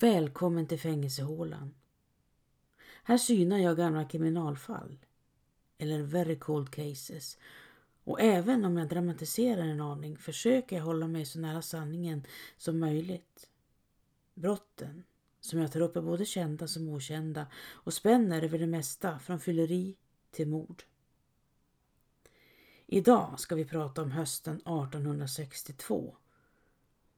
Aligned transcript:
Välkommen 0.00 0.66
till 0.66 0.78
fängelsehålan. 0.78 1.74
Här 3.02 3.18
synar 3.18 3.58
jag 3.58 3.76
gamla 3.76 4.04
kriminalfall, 4.04 4.98
eller 5.78 6.02
very 6.02 6.38
cold 6.38 6.70
cases. 6.70 7.38
Och 8.04 8.20
även 8.20 8.64
om 8.64 8.76
jag 8.76 8.88
dramatiserar 8.88 9.62
en 9.62 9.80
aning 9.80 10.16
försöker 10.16 10.76
jag 10.76 10.84
hålla 10.84 11.06
mig 11.06 11.24
så 11.24 11.38
nära 11.38 11.62
sanningen 11.62 12.26
som 12.56 12.78
möjligt. 12.78 13.50
Brotten 14.34 15.04
som 15.40 15.58
jag 15.58 15.72
tar 15.72 15.80
upp 15.80 15.96
är 15.96 16.02
både 16.02 16.24
kända 16.24 16.68
som 16.68 16.88
okända 16.88 17.46
och 17.56 17.94
spänner 17.94 18.42
över 18.42 18.58
det 18.58 18.66
mesta 18.66 19.18
från 19.18 19.40
fylleri 19.40 19.96
till 20.30 20.48
mord. 20.48 20.82
Idag 22.86 23.40
ska 23.40 23.54
vi 23.54 23.64
prata 23.64 24.02
om 24.02 24.10
hösten 24.10 24.56
1862 24.56 26.16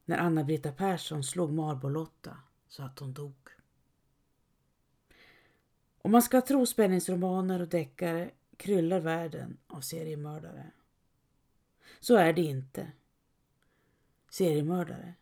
när 0.05 0.17
Anna-Britta 0.17 0.71
Persson 0.71 1.23
slog 1.23 1.53
Marbolotta 1.53 2.37
så 2.71 2.83
att 2.83 2.99
hon 2.99 3.13
dog. 3.13 3.49
Om 6.01 6.11
man 6.11 6.21
ska 6.21 6.41
tro 6.41 6.65
spänningsromaner 6.65 7.61
och 7.61 7.67
deckare 7.67 8.31
kryllar 8.57 8.99
världen 8.99 9.57
av 9.67 9.81
seriemördare. 9.81 10.71
Så 11.99 12.15
är 12.15 12.33
det 12.33 12.41
inte. 12.41 12.91
Seriemördare 14.29 15.13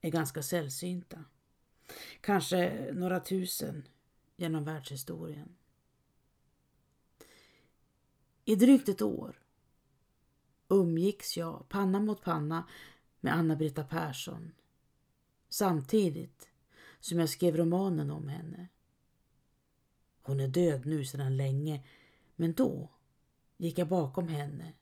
är 0.00 0.10
ganska 0.10 0.42
sällsynta. 0.42 1.24
Kanske 2.20 2.90
några 2.92 3.20
tusen 3.20 3.88
genom 4.36 4.64
världshistorien. 4.64 5.56
I 8.44 8.56
drygt 8.56 8.88
ett 8.88 9.02
år 9.02 9.42
umgicks 10.68 11.36
jag 11.36 11.68
panna 11.68 12.00
mot 12.00 12.22
panna 12.22 12.68
med 13.20 13.34
Anna-Britta 13.34 13.84
Persson 13.84 14.52
samtidigt 15.48 16.48
som 17.04 17.18
jag 17.18 17.28
skrev 17.28 17.56
romanen 17.56 18.10
om 18.10 18.28
henne. 18.28 18.68
Hon 20.22 20.40
är 20.40 20.48
död 20.48 20.86
nu 20.86 21.04
sedan 21.04 21.36
länge 21.36 21.86
men 22.36 22.52
då 22.52 22.88
gick 23.56 23.78
jag 23.78 23.88
bakom 23.88 24.28
henne 24.28 24.72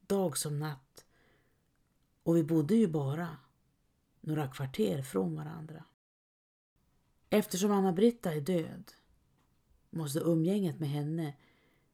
dag 0.00 0.36
som 0.36 0.58
natt 0.58 1.04
och 2.22 2.36
vi 2.36 2.44
bodde 2.44 2.74
ju 2.74 2.88
bara 2.88 3.36
några 4.20 4.48
kvarter 4.48 5.02
från 5.02 5.36
varandra. 5.36 5.84
Eftersom 7.30 7.70
Anna-Britta 7.70 8.34
är 8.34 8.40
död 8.40 8.92
måste 9.90 10.18
umgänget 10.18 10.80
med 10.80 10.88
henne 10.88 11.36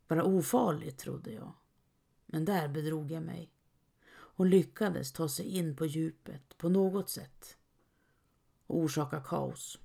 vara 0.09 0.25
ofarligt, 0.25 0.99
trodde 0.99 1.33
jag. 1.33 1.53
Men 2.27 2.45
där 2.45 2.69
bedrog 2.69 3.11
jag 3.11 3.23
mig. 3.23 3.51
Hon 4.09 4.51
lyckades 4.51 5.13
ta 5.13 5.29
sig 5.29 5.47
in 5.47 5.77
på 5.77 5.87
djupet 5.87 6.59
på 6.59 6.69
något 6.69 7.11
sätt 7.11 7.56
och 8.67 8.79
orsaka 8.79 9.21
kaos. 9.21 9.79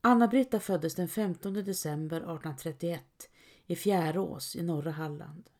Anna-Britta 0.00 0.60
föddes 0.60 0.94
den 0.94 1.08
15 1.08 1.54
december 1.54 2.16
1831 2.16 3.30
i 3.66 3.76
Fjärås 3.76 4.56
i 4.56 4.62
norra 4.62 4.90
Halland. 4.90 5.50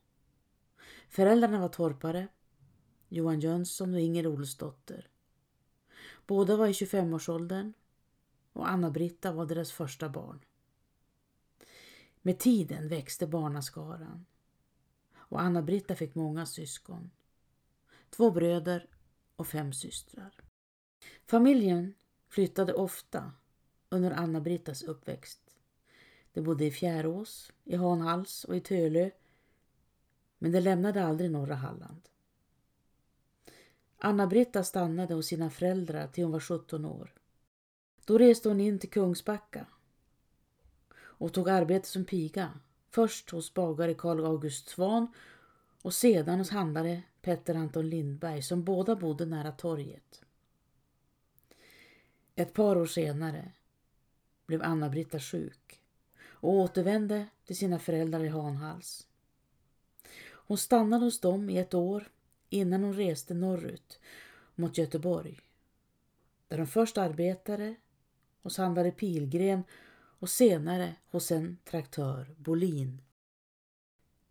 Föräldrarna 1.08 1.60
var 1.60 1.68
torpare, 1.68 2.28
Johan 3.08 3.40
Jönsson 3.40 3.94
och 3.94 4.00
Inger 4.00 4.26
Olsdotter. 4.26 5.08
Båda 6.26 6.56
var 6.56 6.66
i 6.66 6.72
25-årsåldern 6.72 7.72
och 8.52 8.70
Anna-Britta 8.70 9.32
var 9.32 9.46
deras 9.46 9.72
första 9.72 10.08
barn. 10.08 10.44
Med 12.22 12.38
tiden 12.38 12.88
växte 12.88 13.26
barnaskaran 13.26 14.26
och 15.16 15.40
Anna-Britta 15.40 15.96
fick 15.96 16.14
många 16.14 16.46
syskon. 16.46 17.10
Två 18.10 18.30
bröder 18.30 18.86
och 19.38 19.46
fem 19.46 19.72
systrar. 19.72 20.34
Familjen 21.26 21.94
flyttade 22.28 22.74
ofta 22.74 23.32
under 23.88 24.10
Anna-Brittas 24.10 24.82
uppväxt. 24.82 25.40
De 26.32 26.40
bodde 26.40 26.64
i 26.64 26.70
Fjärås, 26.70 27.52
i 27.64 27.76
Hanhals 27.76 28.44
och 28.44 28.56
i 28.56 28.60
Tölö 28.60 29.10
men 30.38 30.52
de 30.52 30.60
lämnade 30.60 31.04
aldrig 31.04 31.30
norra 31.30 31.54
Halland. 31.54 32.08
Anna-Britta 33.98 34.64
stannade 34.64 35.14
hos 35.14 35.26
sina 35.26 35.50
föräldrar 35.50 36.06
till 36.06 36.24
hon 36.24 36.32
var 36.32 36.40
17 36.40 36.84
år. 36.84 37.14
Då 38.04 38.18
reste 38.18 38.48
hon 38.48 38.60
in 38.60 38.78
till 38.78 38.90
Kungsbacka 38.90 39.66
och 40.98 41.32
tog 41.32 41.48
arbete 41.48 41.88
som 41.88 42.04
piga. 42.04 42.60
Först 42.90 43.30
hos 43.30 43.54
bagare 43.54 43.94
Karl 43.94 44.24
August 44.24 44.68
Svan 44.68 45.12
och 45.82 45.94
sedan 45.94 46.38
hos 46.38 46.50
handlare 46.50 47.02
Petter 47.22 47.54
Anton 47.54 47.88
Lindberg 47.88 48.42
som 48.42 48.64
båda 48.64 48.96
bodde 48.96 49.26
nära 49.26 49.52
torget. 49.52 50.22
Ett 52.34 52.52
par 52.52 52.76
år 52.76 52.86
senare 52.86 53.52
blev 54.46 54.62
Anna-Britta 54.62 55.20
sjuk 55.20 55.80
och 56.22 56.52
återvände 56.52 57.26
till 57.44 57.56
sina 57.56 57.78
föräldrar 57.78 58.24
i 58.24 58.28
Hanhals. 58.28 59.06
Hon 60.30 60.58
stannade 60.58 61.04
hos 61.04 61.20
dem 61.20 61.50
i 61.50 61.58
ett 61.58 61.74
år 61.74 62.08
innan 62.48 62.84
hon 62.84 62.94
reste 62.94 63.34
norrut 63.34 64.00
mot 64.54 64.78
Göteborg 64.78 65.40
där 66.48 66.58
hon 66.58 66.66
först 66.66 66.98
arbetade 66.98 67.74
hos 68.42 68.58
handlare 68.58 68.90
Pilgren 68.90 69.64
och 70.18 70.30
senare 70.30 70.94
hos 71.10 71.30
en 71.30 71.58
traktör, 71.64 72.34
Bolin. 72.36 73.02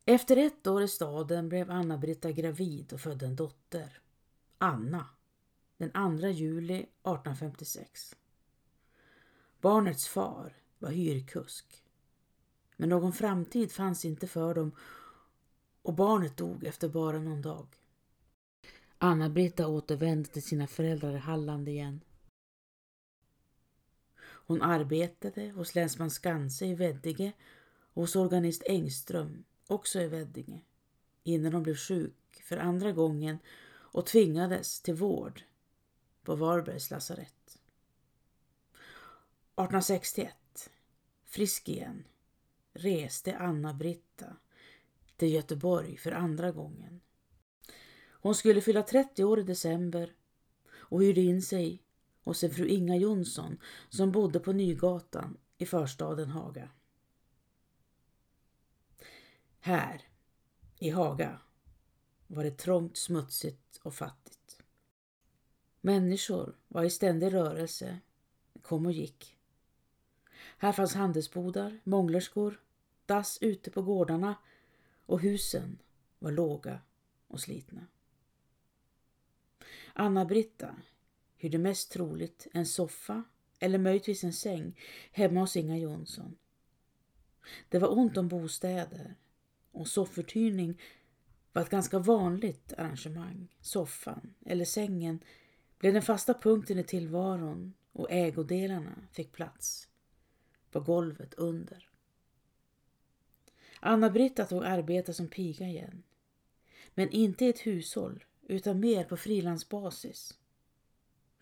Efter 0.10 0.38
ett 0.38 0.68
år 0.68 0.84
i 0.84 0.88
staden 0.88 1.50
blev 1.50 1.72
Anna-Britta 1.72 2.32
gravid 2.32 2.94
och 2.94 3.02
födde 3.02 3.26
en 3.26 3.36
dotter, 3.36 4.00
Anna, 4.58 5.06
den 5.78 6.20
2 6.20 6.28
juli 6.28 6.76
1856. 6.76 8.16
Barnets 9.62 10.08
far 10.08 10.54
var 10.80 10.90
hyrkusk. 10.90 11.84
Men 12.78 12.90
någon 12.90 13.14
framtid 13.14 13.72
fanns 13.72 14.06
inte 14.06 14.28
för 14.28 14.54
dem 14.54 14.72
och 15.82 15.94
barnet 15.94 16.38
dog 16.38 16.64
efter 16.64 16.90
bara 16.90 17.20
någon 17.20 17.42
dag. 17.42 17.68
Anna-Britta 18.98 19.68
återvände 19.68 20.30
till 20.30 20.44
sina 20.44 20.68
föräldrar 20.68 21.16
i 21.16 21.20
Halland 21.20 21.70
igen. 21.70 22.04
Hon 24.20 24.62
arbetade 24.62 25.50
hos 25.50 25.76
länsman 25.76 26.12
Skanse 26.12 26.66
i 26.66 26.76
Veddige 26.76 27.34
och 27.94 28.02
hos 28.02 28.16
organist 28.16 28.64
Engström, 28.66 29.44
också 29.68 30.02
i 30.02 30.08
Veddinge, 30.08 30.62
innan 31.24 31.54
hon 31.54 31.64
blev 31.64 31.76
sjuk 31.76 32.44
för 32.44 32.58
andra 32.58 32.92
gången 32.92 33.38
och 33.70 34.06
tvingades 34.06 34.82
till 34.82 34.94
vård 34.94 35.42
på 36.24 36.36
Varbergs 36.36 36.92
lasarett. 36.92 37.60
1861, 39.58 40.70
frisk 41.26 41.70
igen, 41.70 42.04
reste 42.74 43.38
Anna-Britta 43.38 44.36
till 45.18 45.34
Göteborg 45.34 45.98
för 45.98 46.12
andra 46.12 46.52
gången. 46.52 47.02
Hon 48.10 48.36
skulle 48.36 48.62
fylla 48.62 48.84
30 48.84 49.24
år 49.24 49.40
i 49.40 49.44
december 49.44 50.14
och 50.72 51.04
hyrde 51.04 51.22
in 51.22 51.42
sig 51.42 51.82
hos 52.24 52.44
en 52.44 52.52
fru 52.52 52.68
Inga 52.68 52.96
Jonsson 52.96 53.58
som 53.90 54.12
bodde 54.12 54.40
på 54.40 54.54
Nygatan 54.54 55.38
i 55.58 55.66
förstaden 55.66 56.30
Haga. 56.30 56.70
Här, 59.68 60.02
i 60.80 60.90
Haga, 60.90 61.40
var 62.28 62.44
det 62.44 62.58
trångt, 62.58 62.98
smutsigt 62.98 63.80
och 63.84 63.94
fattigt. 63.94 64.64
Människor 65.82 66.56
var 66.68 66.84
i 66.84 66.90
ständig 66.90 67.34
rörelse, 67.34 68.00
kom 68.62 68.86
och 68.86 68.92
gick. 68.92 69.38
Här 70.58 70.72
fanns 70.72 70.94
handelsbodar, 70.94 71.80
månglerskor, 71.84 72.62
dass 73.06 73.38
ute 73.42 73.72
på 73.72 73.82
gårdarna 73.82 74.36
och 75.06 75.22
husen 75.22 75.80
var 76.20 76.32
låga 76.32 76.80
och 77.28 77.40
slitna. 77.40 77.88
Anna-Britta 79.94 80.76
hyrde 81.38 81.58
mest 81.58 81.92
troligt 81.92 82.48
en 82.54 82.66
soffa 82.66 83.24
eller 83.60 83.78
möjligtvis 83.78 84.24
en 84.24 84.34
säng 84.34 84.80
hemma 85.12 85.40
hos 85.40 85.56
Inga 85.56 85.78
Jonsson. 85.78 86.38
Det 87.70 87.80
var 87.80 87.98
ont 87.98 88.18
om 88.18 88.28
bostäder 88.28 89.16
och 89.78 89.88
soffuthyrning 89.88 90.82
var 91.54 91.62
ett 91.62 91.70
ganska 91.70 92.00
vanligt 92.00 92.74
arrangemang. 92.78 93.48
Soffan 93.62 94.34
eller 94.46 94.66
sängen 94.66 95.20
blev 95.80 95.94
den 95.94 96.02
fasta 96.02 96.34
punkten 96.34 96.80
i 96.80 96.84
tillvaron 96.84 97.74
och 97.92 98.12
ägodelarna 98.12 99.08
fick 99.12 99.32
plats 99.32 99.88
på 100.72 100.80
golvet 100.80 101.34
under. 101.34 101.90
Anna-Britta 103.80 104.46
tog 104.46 104.66
arbete 104.66 105.14
som 105.14 105.28
piga 105.28 105.68
igen. 105.68 106.04
Men 106.94 107.10
inte 107.10 107.46
i 107.46 107.50
ett 107.50 107.60
hushåll 107.60 108.26
utan 108.48 108.80
mer 108.80 109.04
på 109.04 109.18
frilansbasis. 109.18 110.38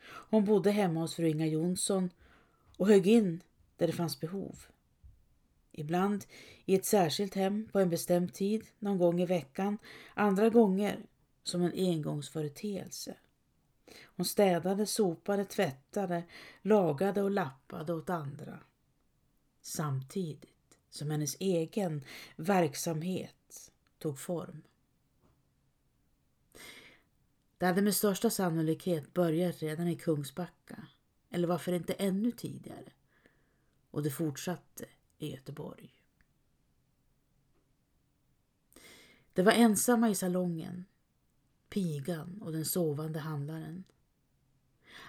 Hon 0.07 0.45
bodde 0.45 0.71
hemma 0.71 0.99
hos 0.99 1.15
fru 1.15 1.27
Inga 1.27 1.47
Jonsson 1.47 2.09
och 2.77 2.87
högg 2.87 3.07
in 3.07 3.43
där 3.77 3.87
det 3.87 3.93
fanns 3.93 4.19
behov. 4.19 4.65
Ibland 5.77 6.25
i 6.65 6.75
ett 6.75 6.85
särskilt 6.85 7.33
hem 7.33 7.69
på 7.71 7.79
en 7.79 7.89
bestämd 7.89 8.33
tid, 8.33 8.65
någon 8.79 8.97
gång 8.97 9.21
i 9.21 9.25
veckan, 9.25 9.77
andra 10.13 10.49
gånger 10.49 11.05
som 11.43 11.61
en 11.61 11.73
engångsföreteelse. 11.73 13.15
Hon 14.05 14.25
städade, 14.25 14.85
sopade, 14.85 15.45
tvättade, 15.45 16.23
lagade 16.61 17.21
och 17.21 17.31
lappade 17.31 17.93
åt 17.93 18.09
andra. 18.09 18.59
Samtidigt 19.61 20.77
som 20.89 21.11
hennes 21.11 21.35
egen 21.39 22.05
verksamhet 22.35 23.71
tog 23.99 24.19
form. 24.19 24.61
Det 27.57 27.65
hade 27.65 27.81
med 27.81 27.95
största 27.95 28.29
sannolikhet 28.29 29.13
börjat 29.13 29.61
redan 29.61 29.87
i 29.87 29.95
Kungsbacka, 29.95 30.87
eller 31.29 31.47
varför 31.47 31.73
inte 31.73 31.93
ännu 31.93 32.31
tidigare. 32.31 32.91
Och 33.91 34.03
det 34.03 34.11
fortsatte 34.11 34.85
i 35.17 35.31
Göteborg. 35.31 35.93
Det 39.33 39.43
var 39.43 39.51
ensamma 39.51 40.09
i 40.09 40.15
salongen, 40.15 40.85
pigan 41.69 42.41
och 42.41 42.51
den 42.51 42.65
sovande 42.65 43.19
handlaren. 43.19 43.83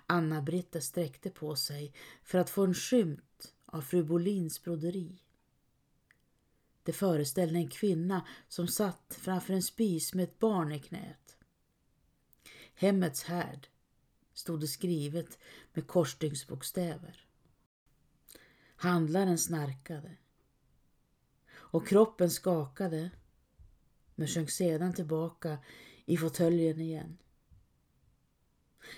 Anna-Britta 0.07 0.81
sträckte 0.81 1.31
på 1.31 1.57
sig 1.57 1.93
för 2.23 2.39
att 2.39 2.51
få 2.51 2.65
en 2.65 2.75
skymt 2.75 3.55
av 3.67 3.81
fru 3.81 4.05
Bolins 4.05 4.63
broderi. 4.63 5.23
Det 6.83 6.93
föreställde 6.93 7.59
en 7.59 7.71
kvinna 7.71 8.27
som 8.49 8.69
satt 8.69 9.17
framför 9.21 9.55
en 9.55 9.63
spis 9.63 10.15
med 10.15 10.25
ett 10.25 10.39
barn 10.39 10.73
i 10.73 10.81
knät. 10.81 11.37
Hemmets 12.75 13.23
härd 13.23 13.69
stod 14.35 14.61
det 14.61 14.67
skrivet 14.67 15.39
med 15.73 15.87
korsstygnsbokstäver. 15.87 17.26
Handlaren 18.77 19.39
snarkade 19.39 20.17
och 21.55 21.89
kroppen 21.89 22.31
skakade 22.31 23.11
men 24.15 24.29
sjönk 24.29 24.51
sedan 24.51 24.95
tillbaka 24.95 25.59
i 26.05 26.17
fåtöljen 26.17 26.81
igen. 26.81 27.19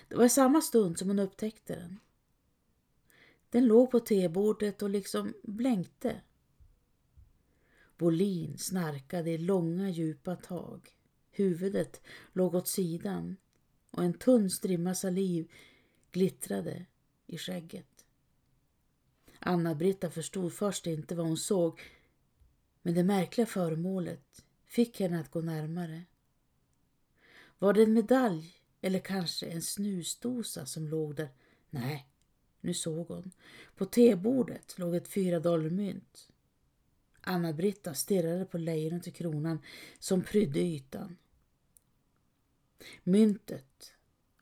Det 0.08 0.14
var 0.16 0.24
i 0.24 0.28
samma 0.28 0.60
stund 0.60 0.98
som 0.98 1.08
hon 1.08 1.18
upptäckte 1.18 1.74
den. 1.74 1.98
Den 3.50 3.66
låg 3.66 3.90
på 3.90 4.00
tebordet 4.00 4.82
och 4.82 4.90
liksom 4.90 5.34
blänkte. 5.42 6.20
Bolin 7.98 8.58
snarkade 8.58 9.30
i 9.30 9.38
långa 9.38 9.90
djupa 9.90 10.36
tag. 10.36 10.90
Huvudet 11.30 12.00
låg 12.32 12.54
åt 12.54 12.68
sidan 12.68 13.36
och 13.90 14.04
en 14.04 14.14
tunn 14.14 14.50
strimma 14.50 14.94
saliv 14.94 15.50
glittrade 16.12 16.86
i 17.26 17.38
skägget. 17.38 17.97
Anna-Britta 19.38 20.10
förstod 20.10 20.52
först 20.52 20.86
inte 20.86 21.14
vad 21.14 21.26
hon 21.26 21.36
såg 21.36 21.80
men 22.82 22.94
det 22.94 23.04
märkliga 23.04 23.46
föremålet 23.46 24.44
fick 24.66 25.00
henne 25.00 25.20
att 25.20 25.30
gå 25.30 25.40
närmare. 25.40 26.04
Var 27.58 27.72
det 27.72 27.82
en 27.82 27.92
medalj 27.92 28.54
eller 28.80 28.98
kanske 28.98 29.46
en 29.46 29.62
snusdosa 29.62 30.66
som 30.66 30.88
låg 30.88 31.14
där? 31.14 31.28
Nej, 31.70 32.08
nu 32.60 32.74
såg 32.74 33.08
hon. 33.08 33.30
På 33.76 33.84
tebordet 33.84 34.78
låg 34.78 34.94
ett 34.94 35.08
fyra 35.08 35.40
dollar 35.40 35.70
mynt. 35.70 36.28
Anna-Britta 37.20 37.94
stirrade 37.94 38.44
på 38.44 38.58
lejonet 38.58 39.06
i 39.06 39.10
kronan 39.10 39.58
som 39.98 40.22
prydde 40.22 40.60
ytan. 40.60 41.16
Myntet 43.02 43.92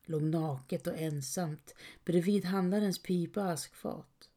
låg 0.05 0.23
naket 0.23 0.87
och 0.87 0.99
ensamt 0.99 1.75
bredvid 2.05 2.45
handlarens 2.45 3.03
pipa 3.03 3.41
och 3.41 3.51
askfat. 3.51 4.31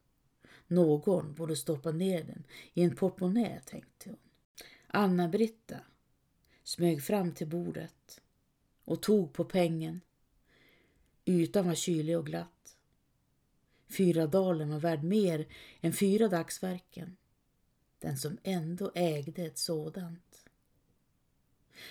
Någon 0.70 1.34
borde 1.34 1.56
stoppa 1.56 1.90
ner 1.90 2.24
den 2.24 2.44
i 2.74 2.82
en 2.82 2.96
portmonnä, 2.96 3.60
tänkte 3.60 4.10
hon. 4.10 4.18
Anna-Britta 4.86 5.76
smög 6.62 7.02
fram 7.02 7.32
till 7.32 7.46
bordet 7.48 8.20
och 8.84 9.02
tog 9.02 9.32
på 9.32 9.44
pengen. 9.44 10.00
Ytan 11.24 11.66
var 11.66 11.74
kylig 11.74 12.18
och 12.18 12.26
glatt. 12.26 12.76
Fyra 13.96 14.26
dalen 14.26 14.70
var 14.70 14.80
värd 14.80 15.04
mer 15.04 15.48
än 15.80 15.92
fyra 15.92 16.28
dagsverken. 16.28 17.16
Den 17.98 18.18
som 18.18 18.38
ändå 18.42 18.92
ägde 18.94 19.42
ett 19.42 19.58
sådant. 19.58 20.48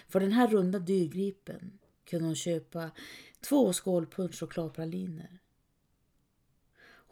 För 0.07 0.19
den 0.19 0.31
här 0.31 0.47
runda 0.47 0.79
dyrgripen 0.79 1.79
kunde 2.05 2.25
hon 2.25 2.35
köpa 2.35 2.91
två 3.41 3.73
skålpunsch 3.73 4.39
chokladpraliner. 4.39 5.38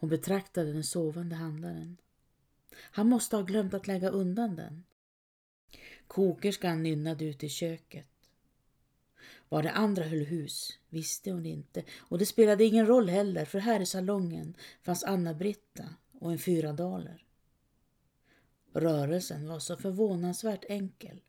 Hon 0.00 0.10
betraktade 0.10 0.72
den 0.72 0.84
sovande 0.84 1.36
handlaren. 1.36 1.96
Han 2.74 3.08
måste 3.08 3.36
ha 3.36 3.42
glömt 3.42 3.74
att 3.74 3.86
lägga 3.86 4.08
undan 4.08 4.56
den. 4.56 4.84
Kokerskan 6.06 6.82
nynnade 6.82 7.24
ut 7.24 7.44
i 7.44 7.48
köket. 7.48 8.06
Var 9.48 9.62
det 9.62 9.70
andra 9.70 10.04
höll 10.04 10.24
hus 10.24 10.78
visste 10.88 11.30
hon 11.30 11.46
inte 11.46 11.84
och 11.98 12.18
det 12.18 12.26
spelade 12.26 12.64
ingen 12.64 12.86
roll 12.86 13.08
heller 13.08 13.44
för 13.44 13.58
här 13.58 13.80
i 13.80 13.86
salongen 13.86 14.56
fanns 14.82 15.04
Anna-Britta 15.04 15.94
och 16.12 16.32
en 16.32 16.38
fyradaler. 16.38 17.24
Rörelsen 18.72 19.48
var 19.48 19.58
så 19.58 19.76
förvånansvärt 19.76 20.64
enkel. 20.68 21.20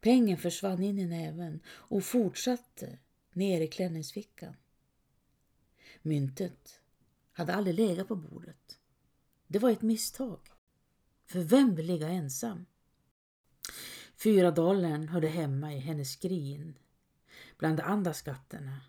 Pengen 0.00 0.38
försvann 0.38 0.82
in 0.82 0.98
i 0.98 1.06
näven 1.06 1.60
och 1.66 2.04
fortsatte 2.04 2.98
ner 3.32 3.60
i 3.60 3.68
klänningsfickan. 3.68 4.56
Myntet 6.02 6.80
hade 7.34 7.54
aldrig 7.54 7.76
legat 7.76 8.08
på 8.08 8.16
bordet. 8.16 8.78
Det 9.46 9.58
var 9.58 9.70
ett 9.70 9.82
misstag. 9.82 10.40
För 11.26 11.40
vem 11.40 11.74
vill 11.74 11.86
ligga 11.86 12.08
ensam? 12.08 12.66
Fyradollarn 14.16 15.08
hörde 15.08 15.28
hemma 15.28 15.74
i 15.74 15.78
hennes 15.78 16.12
skrin 16.12 16.78
bland 17.58 17.76
de 17.76 17.82
andra 17.82 18.14
skatterna 18.14 18.80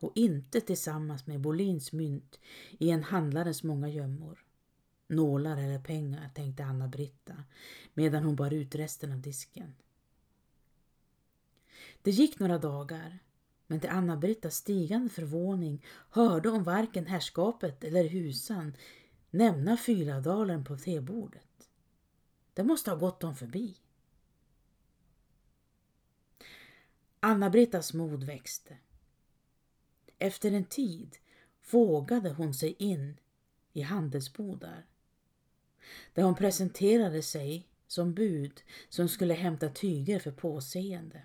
och 0.00 0.12
inte 0.14 0.60
tillsammans 0.60 1.26
med 1.26 1.40
Bolins 1.40 1.92
mynt 1.92 2.40
i 2.78 2.90
en 2.90 3.02
handlares 3.02 3.62
många 3.62 3.88
gömmor. 3.88 4.46
Nålar 5.08 5.56
eller 5.56 5.80
pengar, 5.80 6.30
tänkte 6.34 6.64
Anna-Britta 6.64 7.44
medan 7.94 8.24
hon 8.24 8.36
bar 8.36 8.50
ut 8.50 8.74
resten 8.74 9.12
av 9.12 9.20
disken. 9.20 9.74
Det 12.02 12.10
gick 12.10 12.38
några 12.38 12.58
dagar, 12.58 13.18
men 13.66 13.80
till 13.80 13.90
Anna-Brittas 13.90 14.56
stigande 14.56 15.08
förvåning 15.10 15.84
hörde 16.10 16.48
hon 16.48 16.62
varken 16.62 17.06
herrskapet 17.06 17.84
eller 17.84 18.04
husan 18.04 18.76
nämna 19.30 19.76
Fyladalen 19.76 20.64
på 20.64 20.76
tebordet. 20.76 21.68
Det 22.54 22.64
måste 22.64 22.90
ha 22.90 22.98
gått 22.98 23.20
dem 23.20 23.36
förbi. 23.36 23.76
Anna-Brittas 27.20 27.94
mod 27.94 28.24
växte. 28.24 28.76
Efter 30.18 30.52
en 30.52 30.64
tid 30.64 31.16
vågade 31.70 32.30
hon 32.30 32.54
sig 32.54 32.76
in 32.78 33.16
i 33.72 33.80
handelsbodar 33.82 34.86
där 36.14 36.22
hon 36.22 36.34
presenterade 36.34 37.22
sig 37.22 37.68
som 37.86 38.14
bud 38.14 38.62
som 38.88 39.08
skulle 39.08 39.34
hämta 39.34 39.68
tyger 39.68 40.18
för 40.18 40.32
påseende. 40.32 41.22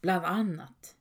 Bland 0.00 0.24
annat 0.24 0.96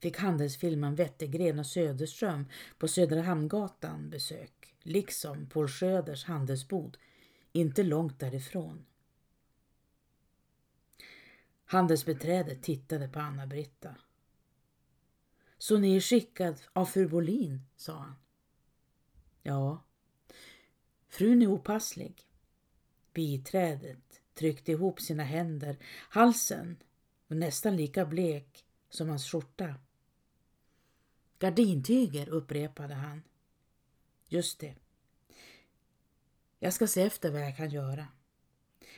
fick 0.00 0.18
handelsfilmen 0.18 0.94
Wettergren 0.94 1.58
och 1.58 1.66
Söderström 1.66 2.48
på 2.78 2.88
Södra 2.88 3.22
Hamngatan 3.22 4.10
besök, 4.10 4.74
liksom 4.82 5.46
Paul 5.46 5.68
Schröders 5.68 6.24
handelsbod, 6.24 6.98
inte 7.52 7.82
långt 7.82 8.20
därifrån. 8.20 8.84
Handelsbeträdet 11.64 12.62
tittade 12.62 13.08
på 13.08 13.20
Anna-Britta. 13.20 13.94
Så 15.58 15.78
ni 15.78 15.96
är 15.96 16.00
skickad 16.00 16.60
av 16.72 16.84
fru 16.86 17.08
Bolin, 17.08 17.60
sa 17.76 17.92
han. 17.98 18.14
Ja, 19.42 19.84
frun 21.08 21.42
är 21.42 21.46
opasslig. 21.46 22.22
Biträdet 23.12 24.20
tryckte 24.34 24.72
ihop 24.72 25.00
sina 25.00 25.22
händer. 25.22 25.76
Halsen 26.10 26.76
och 27.28 27.36
nästan 27.36 27.76
lika 27.76 28.06
blek 28.06 28.64
som 28.90 29.08
hans 29.08 29.30
skjorta. 29.30 29.74
Gardintyger, 31.38 32.28
upprepade 32.28 32.94
han. 32.94 33.22
Just 34.26 34.58
det. 34.58 34.74
Jag 36.58 36.74
ska 36.74 36.86
se 36.86 37.02
efter 37.02 37.30
vad 37.32 37.40
jag 37.40 37.56
kan 37.56 37.70
göra. 37.70 38.08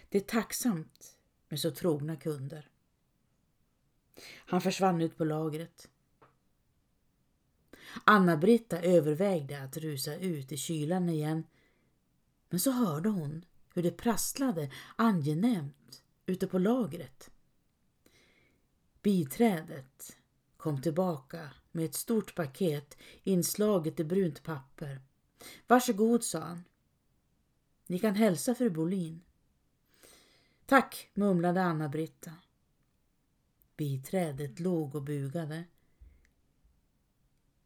Det 0.09 0.19
är 0.19 0.23
tacksamt 0.23 1.17
med 1.49 1.61
så 1.61 1.71
trogna 1.71 2.17
kunder. 2.17 2.69
Han 4.37 4.61
försvann 4.61 5.01
ut 5.01 5.17
på 5.17 5.25
lagret. 5.25 5.91
Anna-Britta 8.05 8.83
övervägde 8.83 9.63
att 9.63 9.77
rusa 9.77 10.15
ut 10.17 10.53
i 10.53 10.57
kylan 10.57 11.09
igen 11.09 11.45
men 12.49 12.61
så 12.61 12.71
hörde 12.71 13.09
hon 13.09 13.45
hur 13.75 13.83
det 13.83 13.91
prasslade 13.91 14.71
angenämt 14.97 16.03
ute 16.27 16.47
på 16.47 16.59
lagret. 16.59 17.31
Biträdet 19.03 20.17
kom 20.57 20.83
tillbaka 20.83 21.51
med 21.73 21.85
ett 21.85 21.95
stort 21.95 22.35
paket 22.35 22.99
inslaget 23.23 24.01
i 24.01 24.05
brunt 24.05 24.43
papper. 24.43 25.01
Varsågod, 25.67 26.25
sa 26.25 26.41
han. 26.41 26.65
Ni 27.87 27.99
kan 27.99 28.15
hälsa 28.15 28.55
fru 28.55 28.71
Bolin. 28.71 29.21
Tack, 30.67 31.11
mumlade 31.15 31.63
Anna-Britta. 31.63 32.33
Biträdet 33.77 34.61
låg 34.61 34.95
och 34.95 35.03
bugade. 35.03 35.65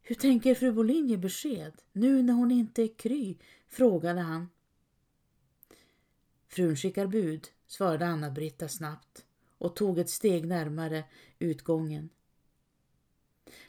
Hur 0.01 0.15
tänker 0.15 0.55
fru 0.55 0.71
Bolin 0.71 1.07
ge 1.07 1.17
besked 1.17 1.81
nu 1.91 2.23
när 2.23 2.33
hon 2.33 2.51
inte 2.51 2.83
är 2.83 2.97
kry? 2.97 3.37
frågade 3.67 4.21
han. 4.21 4.49
Frun 6.47 6.75
skickar 6.75 7.07
bud, 7.07 7.47
svarade 7.67 8.07
Anna-Britta 8.07 8.67
snabbt 8.67 9.25
och 9.57 9.75
tog 9.75 9.99
ett 9.99 10.09
steg 10.09 10.47
närmare 10.47 11.03
utgången. 11.39 12.09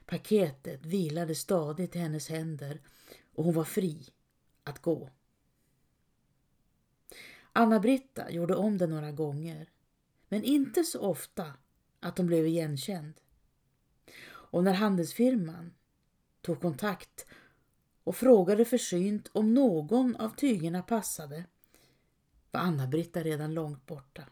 Paketet 0.06 0.86
vilade 0.86 1.34
stadigt 1.34 1.96
i 1.96 1.98
hennes 1.98 2.28
händer 2.28 2.80
och 3.34 3.44
hon 3.44 3.54
var 3.54 3.64
fri 3.64 4.06
att 4.64 4.82
gå. 4.82 5.10
Anna-Britta 7.52 8.30
gjorde 8.30 8.56
om 8.56 8.78
det 8.78 8.86
några 8.86 9.12
gånger, 9.12 9.70
men 10.28 10.44
inte 10.44 10.84
så 10.84 11.00
ofta 11.00 11.52
att 12.00 12.18
hon 12.18 12.26
blev 12.26 12.46
igenkänd. 12.46 13.14
Och 14.26 14.64
när 14.64 14.74
handelsfirman 14.74 15.74
tog 16.40 16.60
kontakt 16.60 17.26
och 18.04 18.16
frågade 18.16 18.64
försynt 18.64 19.30
om 19.32 19.54
någon 19.54 20.16
av 20.16 20.30
tygerna 20.36 20.82
passade 20.82 21.44
var 22.50 22.60
Anna-Britta 22.60 23.22
redan 23.22 23.54
långt 23.54 23.86
borta. 23.86 24.24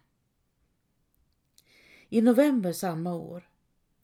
I 2.08 2.20
november 2.22 2.72
samma 2.72 3.14
år 3.14 3.48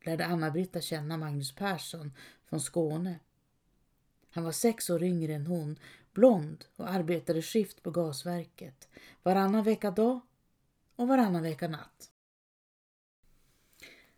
lärde 0.05 0.27
Anna-Britta 0.27 0.81
känna 0.81 1.17
Magnus 1.17 1.55
Persson 1.55 2.13
från 2.45 2.61
Skåne. 2.61 3.19
Han 4.31 4.45
var 4.45 4.53
sex 4.53 4.91
år 4.91 5.03
yngre 5.03 5.35
än 5.35 5.47
hon, 5.47 5.79
blond 6.13 6.65
och 6.77 6.91
arbetade 6.91 7.43
skift 7.43 7.83
på 7.83 7.91
gasverket, 7.91 8.89
varannan 9.23 9.65
vecka 9.65 9.91
dag 9.91 10.21
och 10.97 11.09
varannan 11.09 11.43
vecka 11.43 11.69
natt. 11.69 12.11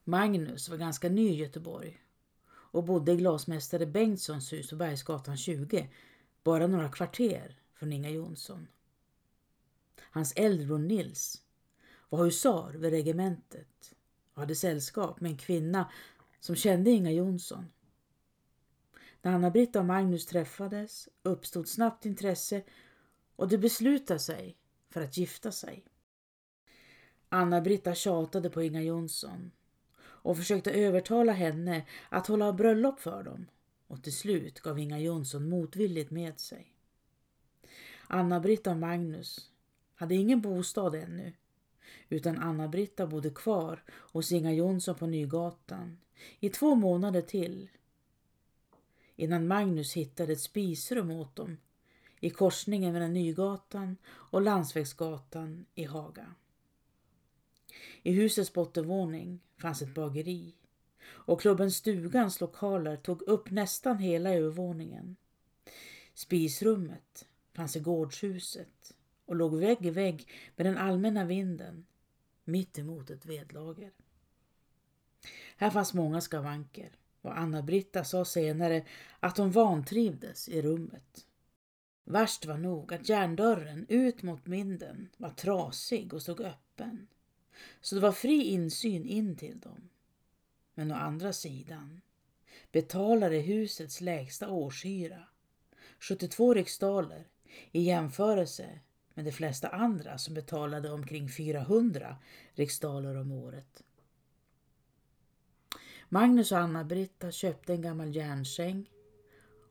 Magnus 0.04 0.68
var 0.68 0.76
ganska 0.76 1.08
ny 1.08 1.28
i 1.28 1.36
Göteborg 1.36 2.00
och 2.48 2.84
bodde 2.84 3.12
i 3.12 3.16
glasmästare 3.16 3.86
Bengtssons 3.86 4.52
hus 4.52 4.70
på 4.70 4.76
Bergsgatan 4.76 5.36
20, 5.36 5.90
bara 6.42 6.66
några 6.66 6.88
kvarter 6.88 7.58
från 7.74 7.92
Inga 7.92 8.10
Jonsson. 8.10 8.66
Hans 10.00 10.32
äldre 10.36 10.66
bror 10.66 10.78
Nils 10.78 11.42
var 12.12 12.24
husar 12.24 12.72
vid 12.72 12.90
regementet 12.90 13.94
och 14.34 14.40
hade 14.40 14.54
sällskap 14.54 15.20
med 15.20 15.30
en 15.30 15.36
kvinna 15.36 15.90
som 16.40 16.56
kände 16.56 16.90
Inga 16.90 17.10
Jonsson. 17.10 17.66
När 19.22 19.32
Anna-Britta 19.32 19.78
och 19.78 19.84
Magnus 19.84 20.26
träffades 20.26 21.08
uppstod 21.22 21.68
snabbt 21.68 22.06
intresse 22.06 22.62
och 23.36 23.48
de 23.48 23.58
beslutade 23.58 24.20
sig 24.20 24.56
för 24.90 25.00
att 25.00 25.16
gifta 25.16 25.52
sig. 25.52 25.84
Anna-Britta 27.28 27.94
tjatade 27.94 28.50
på 28.50 28.62
Inga 28.62 28.82
Jonsson 28.82 29.50
och 29.98 30.36
försökte 30.36 30.72
övertala 30.72 31.32
henne 31.32 31.86
att 32.08 32.26
hålla 32.26 32.52
bröllop 32.52 33.00
för 33.00 33.22
dem 33.22 33.46
och 33.86 34.02
till 34.02 34.16
slut 34.16 34.60
gav 34.60 34.78
Inga 34.78 34.98
Jonsson 34.98 35.48
motvilligt 35.48 36.10
med 36.10 36.40
sig. 36.40 36.72
Anna-Britta 38.06 38.70
och 38.70 38.76
Magnus 38.76 39.50
hade 39.94 40.14
ingen 40.14 40.40
bostad 40.40 40.94
ännu 40.94 41.32
utan 42.08 42.38
Anna-Britta 42.38 43.06
bodde 43.06 43.30
kvar 43.30 43.82
hos 43.88 44.32
Inga 44.32 44.52
Jonsson 44.52 44.94
på 44.94 45.06
Nygatan 45.06 45.98
i 46.40 46.50
två 46.50 46.74
månader 46.74 47.22
till 47.22 47.68
innan 49.16 49.46
Magnus 49.46 49.92
hittade 49.92 50.32
ett 50.32 50.40
spisrum 50.40 51.10
åt 51.10 51.36
dem 51.36 51.56
i 52.20 52.30
korsningen 52.30 52.92
mellan 52.92 53.12
Nygatan 53.12 53.96
och 54.06 54.42
Landsvägsgatan 54.42 55.66
i 55.74 55.84
Haga. 55.84 56.34
I 58.02 58.12
husets 58.12 58.52
bottenvåning 58.52 59.40
fanns 59.56 59.82
ett 59.82 59.94
bageri 59.94 60.54
och 61.04 61.40
klubben 61.40 61.70
Stugans 61.70 62.40
lokaler 62.40 62.96
tog 62.96 63.22
upp 63.22 63.50
nästan 63.50 63.98
hela 63.98 64.34
övervåningen. 64.34 65.16
Spisrummet 66.14 67.26
fanns 67.52 67.76
i 67.76 67.80
gårdshuset 67.80 68.94
och 69.32 69.36
låg 69.36 69.56
vägg 69.56 69.86
i 69.86 69.90
vägg 69.90 70.28
med 70.56 70.66
den 70.66 70.78
allmänna 70.78 71.24
vinden 71.24 71.86
mitt 72.44 72.78
emot 72.78 73.10
ett 73.10 73.26
vedlager. 73.26 73.90
Här 75.56 75.70
fanns 75.70 75.94
många 75.94 76.20
skavanker 76.20 76.90
och 77.22 77.38
Anna-Britta 77.38 78.04
sa 78.04 78.24
senare 78.24 78.84
att 79.20 79.38
hon 79.38 79.50
vantrivdes 79.50 80.48
i 80.48 80.62
rummet. 80.62 81.26
Värst 82.04 82.46
var 82.46 82.56
nog 82.56 82.92
att 82.94 83.08
järndörren 83.08 83.86
ut 83.88 84.22
mot 84.22 84.46
minden 84.46 85.08
var 85.16 85.30
trasig 85.30 86.14
och 86.14 86.22
stod 86.22 86.40
öppen. 86.40 87.06
Så 87.80 87.94
det 87.94 88.00
var 88.00 88.12
fri 88.12 88.44
insyn 88.44 89.06
in 89.06 89.36
till 89.36 89.60
dem. 89.60 89.88
Men 90.74 90.92
å 90.92 90.94
andra 90.94 91.32
sidan 91.32 92.00
betalade 92.72 93.38
husets 93.38 94.00
lägsta 94.00 94.50
årshyra 94.50 95.24
72 95.98 96.54
riksdaler 96.54 97.24
i 97.72 97.82
jämförelse 97.82 98.80
men 99.14 99.24
de 99.24 99.32
flesta 99.32 99.68
andra 99.68 100.18
som 100.18 100.34
betalade 100.34 100.92
omkring 100.92 101.28
400 101.28 102.16
riksdaler 102.54 103.16
om 103.16 103.32
året. 103.32 103.82
Magnus 106.08 106.52
och 106.52 106.58
Anna-Britta 106.58 107.30
köpte 107.30 107.72
en 107.72 107.82
gammal 107.82 108.16
järnsäng 108.16 108.90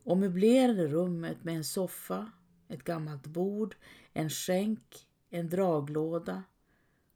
och 0.03 0.17
möblerade 0.17 0.87
rummet 0.87 1.43
med 1.43 1.55
en 1.55 1.63
soffa, 1.63 2.31
ett 2.67 2.83
gammalt 2.83 3.27
bord, 3.27 3.75
en 4.13 4.29
skänk, 4.29 5.07
en 5.29 5.49
draglåda 5.49 6.43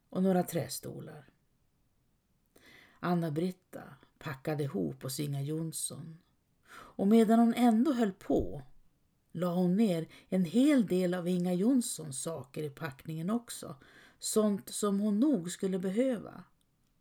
och 0.10 0.24
några 0.24 0.44
trästolar. 0.44 1.26
Anna-Britta 3.00 3.84
packade 4.20 4.64
ihop 4.64 5.04
hos 5.04 5.20
Inga 5.20 5.42
Jonsson 5.42 6.18
och 6.72 7.08
medan 7.08 7.40
hon 7.40 7.54
ändå 7.54 7.94
höll 7.94 8.12
på 8.12 8.62
la 9.36 9.54
hon 9.54 9.76
ner 9.76 10.08
en 10.30 10.46
hel 10.46 10.88
del 10.88 11.14
av 11.14 11.28
Inga 11.28 11.54
Jonssons 11.54 12.22
saker 12.22 12.64
i 12.64 12.70
packningen 12.70 13.30
också. 13.30 13.76
Sånt 14.20 14.70
som 14.70 15.00
hon 15.00 15.20
nog 15.20 15.52
skulle 15.52 15.80
behöva. 15.80 16.44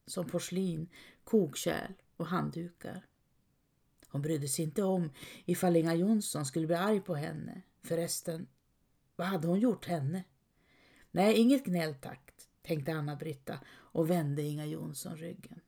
Som 0.06 0.26
porslin, 0.26 0.88
kokkärl 1.24 1.92
och 2.16 2.26
handdukar. 2.26 3.06
Hon 4.08 4.22
brydde 4.22 4.48
sig 4.48 4.64
inte 4.64 4.82
om 4.82 5.10
ifall 5.44 5.76
Inga 5.76 5.94
Jonsson 5.94 6.46
skulle 6.46 6.66
bli 6.66 6.76
arg 6.76 7.00
på 7.00 7.14
henne. 7.14 7.62
Förresten, 7.82 8.46
vad 9.16 9.26
hade 9.26 9.48
hon 9.48 9.60
gjort 9.60 9.86
henne? 9.86 10.24
Nej, 11.10 11.34
inget 11.34 11.64
gnäll 11.64 11.94
tack, 11.94 12.32
tänkte 12.62 12.92
Anna-Britta 12.92 13.60
och 13.70 14.10
vände 14.10 14.42
Inga 14.42 14.66
Jonsson 14.66 15.16
ryggen. 15.16 15.60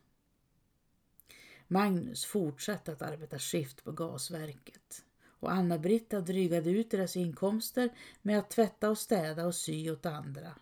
Magnus 1.69 2.25
fortsatte 2.25 2.93
att 2.93 3.03
arbeta 3.03 3.39
skift 3.39 3.85
på 3.85 3.93
gasverket 3.93 5.06
och 5.47 5.53
Anna-Britta 5.53 6.21
drygade 6.21 6.71
ut 6.71 6.91
deras 6.91 7.17
inkomster 7.17 7.91
med 8.23 8.39
att 8.39 8.51
tvätta 8.51 8.91
och 8.91 8.99
städa 8.99 9.47
och 9.47 9.55
sy 9.55 9.91
åt 9.91 10.07
andra. 10.07 10.55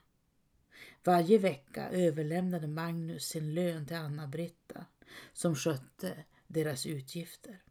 Varje 1.04 1.38
vecka 1.38 1.88
överlämnade 1.90 2.66
Magnus 2.66 3.24
sin 3.24 3.54
lön 3.54 3.86
till 3.86 3.96
Anna-Britta 3.96 4.86
som 5.32 5.56
skötte 5.56 6.24
deras 6.46 6.86
utgifter. 6.86 7.62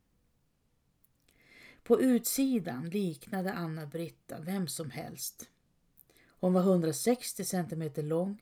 På 1.83 2.01
utsidan 2.01 2.89
liknade 2.89 3.53
Anna-Britta 3.53 4.39
vem 4.39 4.67
som 4.67 4.91
helst. 4.91 5.49
Hon 6.27 6.53
var 6.53 6.61
160 6.61 7.45
centimeter 7.45 8.03
lång, 8.03 8.41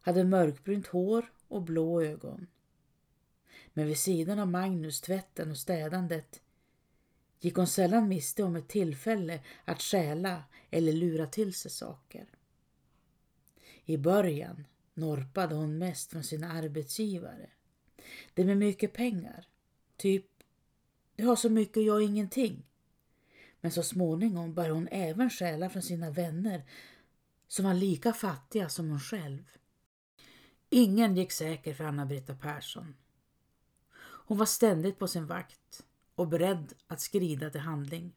hade 0.00 0.24
mörkbrunt 0.24 0.86
hår 0.86 1.32
och 1.48 1.62
blå 1.62 2.02
ögon. 2.02 2.46
Men 3.72 3.86
vid 3.86 3.98
sidan 3.98 4.38
av 4.38 4.48
Magnus 4.48 5.00
tvätten 5.00 5.50
och 5.50 5.58
städandet 5.58 6.40
gick 7.40 7.56
hon 7.56 7.66
sällan 7.66 8.08
miste 8.08 8.42
om 8.42 8.56
ett 8.56 8.68
tillfälle 8.68 9.40
att 9.64 9.82
stjäla 9.82 10.44
eller 10.70 10.92
lura 10.92 11.26
till 11.26 11.54
sig 11.54 11.70
saker. 11.70 12.26
I 13.84 13.96
början 13.96 14.64
norpade 14.94 15.54
hon 15.54 15.78
mest 15.78 16.10
från 16.10 16.24
sina 16.24 16.52
arbetsgivare. 16.52 17.50
Det 18.34 18.44
med 18.44 18.56
mycket 18.56 18.92
pengar. 18.92 19.46
Typ, 19.96 20.26
du 21.16 21.26
har 21.26 21.36
så 21.36 21.50
mycket 21.50 21.76
och 21.76 21.82
jag 21.82 22.02
ingenting. 22.02 22.66
Men 23.60 23.70
så 23.70 23.82
småningom 23.82 24.54
började 24.54 24.74
hon 24.74 24.88
även 24.90 25.30
stjäla 25.30 25.70
från 25.70 25.82
sina 25.82 26.10
vänner 26.10 26.64
som 27.48 27.64
var 27.64 27.74
lika 27.74 28.12
fattiga 28.12 28.68
som 28.68 28.90
hon 28.90 29.00
själv. 29.00 29.44
Ingen 30.70 31.16
gick 31.16 31.32
säker 31.32 31.74
för 31.74 31.84
Anna-Britta 31.84 32.34
Persson. 32.34 32.96
Hon 34.00 34.38
var 34.38 34.46
ständigt 34.46 34.98
på 34.98 35.08
sin 35.08 35.26
vakt 35.26 35.84
och 36.18 36.28
beredd 36.28 36.72
att 36.86 37.00
skrida 37.00 37.50
till 37.50 37.60
handling. 37.60 38.12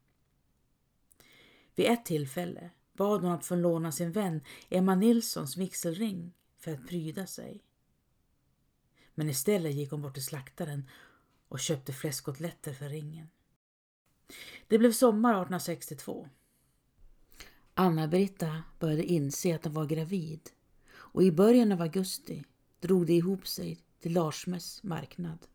Vid 1.75 1.85
ett 1.85 2.05
tillfälle 2.05 2.69
bad 2.93 3.21
hon 3.21 3.31
att 3.31 3.45
få 3.45 3.55
låna 3.55 3.91
sin 3.91 4.11
vän 4.11 4.41
Emma 4.69 4.95
Nilssons 4.95 5.57
vigselring 5.57 6.33
för 6.57 6.73
att 6.73 6.87
pryda 6.87 7.25
sig. 7.25 7.63
Men 9.15 9.29
istället 9.29 9.73
gick 9.73 9.91
hon 9.91 10.01
bort 10.01 10.13
till 10.13 10.25
slaktaren 10.25 10.89
och 11.47 11.59
köpte 11.59 11.93
fläskkotletter 11.93 12.73
för 12.73 12.89
ringen. 12.89 13.29
Det 14.67 14.77
blev 14.77 14.91
sommar 14.91 15.31
1862. 15.31 16.29
Anna-Britta 17.73 18.63
började 18.79 19.03
inse 19.03 19.55
att 19.55 19.63
hon 19.63 19.73
var 19.73 19.85
gravid 19.85 20.49
och 20.91 21.23
i 21.23 21.31
början 21.31 21.71
av 21.71 21.81
augusti 21.81 22.43
drog 22.79 23.07
det 23.07 23.13
ihop 23.13 23.47
sig 23.47 23.79
till 23.99 24.13
Larsmes 24.13 24.83
marknad. 24.83 25.47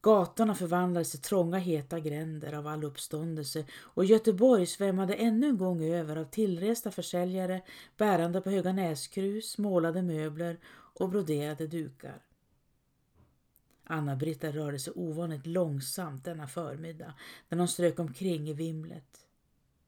Gatorna 0.00 0.54
förvandlades 0.54 1.10
till 1.10 1.20
trånga 1.20 1.58
heta 1.58 2.00
gränder 2.00 2.52
av 2.52 2.66
all 2.66 2.84
uppståndelse 2.84 3.64
och 3.72 4.04
Göteborg 4.04 4.66
svämmade 4.66 5.14
ännu 5.14 5.48
en 5.48 5.58
gång 5.58 5.84
över 5.84 6.16
av 6.16 6.24
tillresta 6.24 6.90
försäljare 6.90 7.62
bärande 7.96 8.40
på 8.40 8.50
höga 8.50 8.72
näskrus, 8.72 9.58
målade 9.58 10.02
möbler 10.02 10.58
och 10.70 11.08
broderade 11.08 11.66
dukar. 11.66 12.22
Anna-Britta 13.84 14.50
rörde 14.50 14.78
sig 14.78 14.92
ovanligt 14.96 15.46
långsamt 15.46 16.24
denna 16.24 16.48
förmiddag 16.48 17.14
när 17.48 17.58
hon 17.58 17.68
strök 17.68 17.98
omkring 17.98 18.48
i 18.48 18.52
vimlet. 18.52 19.26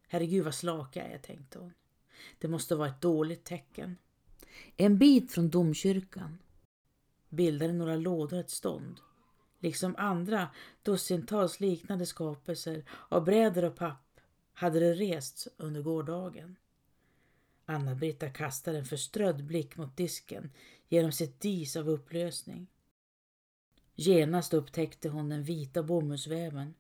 Herregud 0.09 0.45
vad 0.45 0.55
slak 0.55 0.97
jag 0.97 1.07
är, 1.07 1.19
tänkte 1.19 1.59
hon. 1.59 1.73
Det 2.39 2.49
måste 2.49 2.75
vara 2.75 2.89
ett 2.89 3.01
dåligt 3.01 3.45
tecken. 3.45 3.97
En 4.77 4.99
bit 4.99 5.33
från 5.33 5.51
domkyrkan 5.51 6.39
bildade 7.29 7.73
några 7.73 7.97
lådor 7.97 8.39
ett 8.39 8.51
stånd 8.51 9.01
liksom 9.61 9.95
andra 9.99 10.49
dussintals 10.83 11.61
liknande 11.61 12.07
skapelser 12.07 12.85
av 13.09 13.25
bräder 13.25 13.65
och 13.65 13.77
papp 13.77 14.21
hade 14.53 14.81
det 14.81 14.95
rests 14.95 15.49
under 15.57 15.83
gårdagen. 15.83 16.59
Anna-Britta 17.65 18.31
kastade 18.31 18.79
en 18.79 18.85
förströdd 18.85 19.45
blick 19.45 19.77
mot 19.77 19.97
disken 19.97 20.51
genom 20.89 21.13
sitt 21.13 21.41
dis 21.41 21.77
av 21.77 21.89
upplösning. 21.89 22.67
Genast 23.95 24.55
upptäckte 24.55 25.09
hon 25.09 25.29
den 25.29 25.43
vita 25.43 25.83
bomullsväven. 25.83 26.75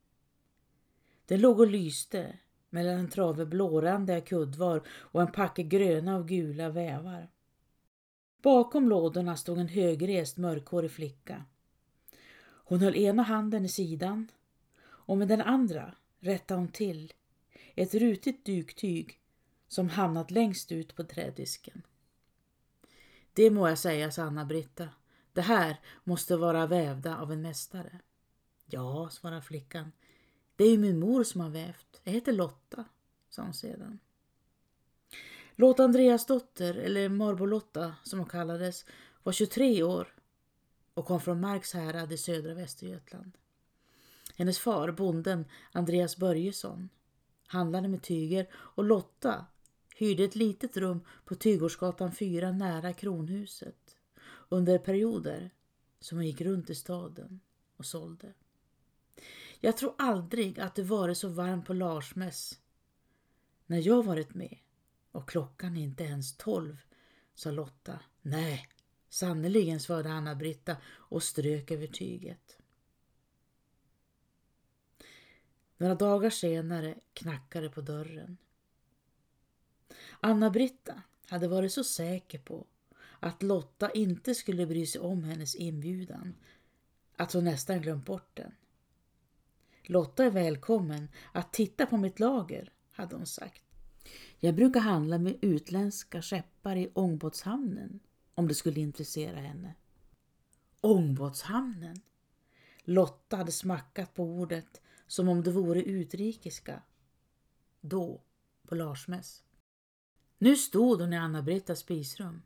Den 1.26 1.40
låg 1.40 1.60
och 1.60 1.66
lyste 1.66 2.38
mellan 2.70 2.98
en 2.98 3.10
trave 3.10 3.46
blårandiga 3.46 4.20
kuddvar 4.20 4.82
och 4.88 5.22
en 5.22 5.32
packe 5.32 5.62
gröna 5.62 6.16
och 6.16 6.28
gula 6.28 6.68
vävar. 6.68 7.30
Bakom 8.42 8.88
lådorna 8.88 9.36
stod 9.36 9.58
en 9.58 9.68
högrest 9.68 10.36
mörkhårig 10.36 10.90
flicka. 10.90 11.44
Hon 12.70 12.80
höll 12.80 12.96
ena 12.96 13.22
handen 13.22 13.64
i 13.64 13.68
sidan 13.68 14.30
och 14.82 15.18
med 15.18 15.28
den 15.28 15.40
andra 15.40 15.94
rättade 16.20 16.60
hon 16.60 16.68
till 16.68 17.12
ett 17.74 17.94
rutigt 17.94 18.44
duktyg 18.44 19.20
som 19.68 19.88
hamnat 19.88 20.30
längst 20.30 20.72
ut 20.72 20.96
på 20.96 21.04
trädisken. 21.04 21.82
Det 23.32 23.50
må 23.50 23.68
jag 23.68 23.78
säga, 23.78 24.10
sa 24.10 24.22
Anna-Britta. 24.22 24.88
Det 25.32 25.40
här 25.40 25.76
måste 26.04 26.36
vara 26.36 26.66
vävda 26.66 27.18
av 27.18 27.32
en 27.32 27.42
mästare. 27.42 28.00
Ja, 28.66 29.08
svarade 29.12 29.42
flickan. 29.42 29.92
Det 30.56 30.64
är 30.64 30.70
ju 30.70 30.78
min 30.78 31.00
mor 31.00 31.24
som 31.24 31.40
har 31.40 31.50
vävt. 31.50 32.00
Jag 32.04 32.12
heter 32.12 32.32
Lotta, 32.32 32.84
sa 33.30 33.42
hon 33.42 33.54
sedan. 33.54 33.98
Lotta 35.56 35.84
Andreas 35.84 36.26
dotter, 36.26 36.74
eller 36.74 37.08
Marbolotta 37.08 37.94
som 38.04 38.18
hon 38.18 38.28
kallades, 38.28 38.84
var 39.22 39.32
23 39.32 39.82
år 39.82 40.19
och 41.00 41.06
kom 41.06 41.20
från 41.20 41.40
Marks 41.40 41.72
härad 41.72 42.12
i 42.12 42.16
södra 42.16 42.54
Västergötland. 42.54 43.32
Hennes 44.36 44.58
far, 44.58 44.92
bonden 44.92 45.44
Andreas 45.72 46.16
Börjesson, 46.16 46.88
handlade 47.46 47.88
med 47.88 48.02
tyger 48.02 48.48
och 48.52 48.84
Lotta 48.84 49.46
hyrde 49.96 50.24
ett 50.24 50.34
litet 50.34 50.76
rum 50.76 51.00
på 51.24 51.34
Tygårdsgatan 51.34 52.12
4 52.12 52.52
nära 52.52 52.92
Kronhuset 52.92 53.96
under 54.48 54.78
perioder 54.78 55.50
som 56.00 56.18
hon 56.18 56.26
gick 56.26 56.40
runt 56.40 56.70
i 56.70 56.74
staden 56.74 57.40
och 57.76 57.86
sålde. 57.86 58.32
Jag 59.60 59.76
tror 59.76 59.94
aldrig 59.98 60.60
att 60.60 60.74
det 60.74 60.82
varit 60.82 61.18
så 61.18 61.28
varmt 61.28 61.66
på 61.66 61.72
Larsmäss 61.72 62.60
när 63.66 63.86
jag 63.86 64.04
varit 64.04 64.34
med 64.34 64.58
och 65.12 65.28
klockan 65.28 65.76
är 65.76 65.82
inte 65.82 66.04
ens 66.04 66.36
tolv, 66.36 66.76
sa 67.34 67.50
Lotta. 67.50 68.00
Nej, 68.22 68.68
Sannerligen, 69.10 69.80
svarade 69.80 70.12
Anna-Britta 70.12 70.76
och 70.86 71.22
strök 71.22 71.70
över 71.70 71.86
tyget. 71.86 72.58
Några 75.76 75.94
dagar 75.94 76.30
senare 76.30 76.94
knackade 77.12 77.68
på 77.68 77.80
dörren. 77.80 78.36
Anna-Britta 80.20 81.02
hade 81.26 81.48
varit 81.48 81.72
så 81.72 81.84
säker 81.84 82.38
på 82.38 82.66
att 83.20 83.42
Lotta 83.42 83.90
inte 83.90 84.34
skulle 84.34 84.66
bry 84.66 84.86
sig 84.86 85.00
om 85.00 85.24
hennes 85.24 85.54
inbjudan 85.54 86.34
att 87.16 87.32
hon 87.32 87.44
nästan 87.44 87.82
glömt 87.82 88.06
bort 88.06 88.30
den. 88.36 88.52
Lotta 89.82 90.24
är 90.24 90.30
välkommen 90.30 91.08
att 91.32 91.52
titta 91.52 91.86
på 91.86 91.96
mitt 91.96 92.20
lager, 92.20 92.72
hade 92.92 93.16
hon 93.16 93.26
sagt. 93.26 93.64
Jag 94.38 94.54
brukar 94.54 94.80
handla 94.80 95.18
med 95.18 95.38
utländska 95.42 96.22
skeppare 96.22 96.80
i 96.80 96.90
ångbåtshamnen 96.94 98.00
om 98.40 98.48
det 98.48 98.54
skulle 98.54 98.80
intressera 98.80 99.40
henne. 99.40 99.74
Ångbåtshamnen. 100.80 102.00
Lotta 102.82 103.36
hade 103.36 103.52
smackat 103.52 104.14
på 104.14 104.24
ordet 104.24 104.80
som 105.06 105.28
om 105.28 105.42
det 105.42 105.50
vore 105.50 105.82
utrikiska. 105.82 106.82
Då, 107.80 108.22
på 108.68 108.74
Larsmäss. 108.74 109.42
Nu 110.38 110.56
stod 110.56 111.00
hon 111.00 111.12
i 111.12 111.16
Anna-Brittas 111.16 111.78
spisrum. 111.78 112.42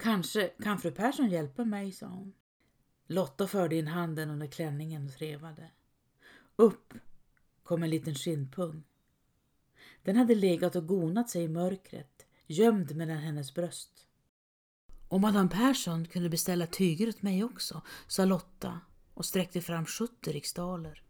Kanske 0.00 0.48
kan 0.48 0.78
fru 0.78 0.90
Persson 0.90 1.30
hjälpa 1.30 1.64
mig, 1.64 1.92
sa 1.92 2.06
hon. 2.06 2.32
Lotta 3.06 3.46
förde 3.46 3.76
in 3.76 3.86
handen 3.86 4.30
under 4.30 4.46
klänningen 4.46 5.06
och 5.06 5.12
trevade. 5.12 5.70
Upp 6.56 6.94
kom 7.62 7.82
en 7.82 7.90
liten 7.90 8.14
skinnpung. 8.14 8.82
Den 10.02 10.16
hade 10.16 10.34
legat 10.34 10.76
och 10.76 10.86
gonat 10.86 11.30
sig 11.30 11.42
i 11.42 11.48
mörkret, 11.48 12.26
gömd 12.46 12.96
mellan 12.96 13.16
hennes 13.16 13.54
bröst. 13.54 14.08
Och 15.12 15.20
Madame 15.20 15.48
Persson 15.48 16.04
kunde 16.04 16.28
beställa 16.28 16.66
tyger 16.66 17.08
åt 17.08 17.22
mig 17.22 17.44
också, 17.44 17.82
sa 18.06 18.24
Lotta 18.24 18.80
och 19.14 19.24
sträckte 19.24 19.60
fram 19.60 19.86
70 19.86 20.32
riksdaler. 20.32 21.02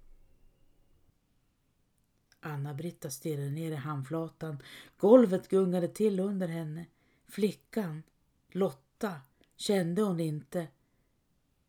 Anna-Britta 2.40 3.10
stirrade 3.10 3.50
ner 3.50 3.70
i 3.70 3.74
handflatan. 3.74 4.62
Golvet 4.96 5.48
gungade 5.48 5.88
till 5.88 6.20
under 6.20 6.48
henne. 6.48 6.86
Flickan, 7.26 8.02
Lotta, 8.48 9.20
kände 9.56 10.02
hon 10.02 10.20
inte. 10.20 10.68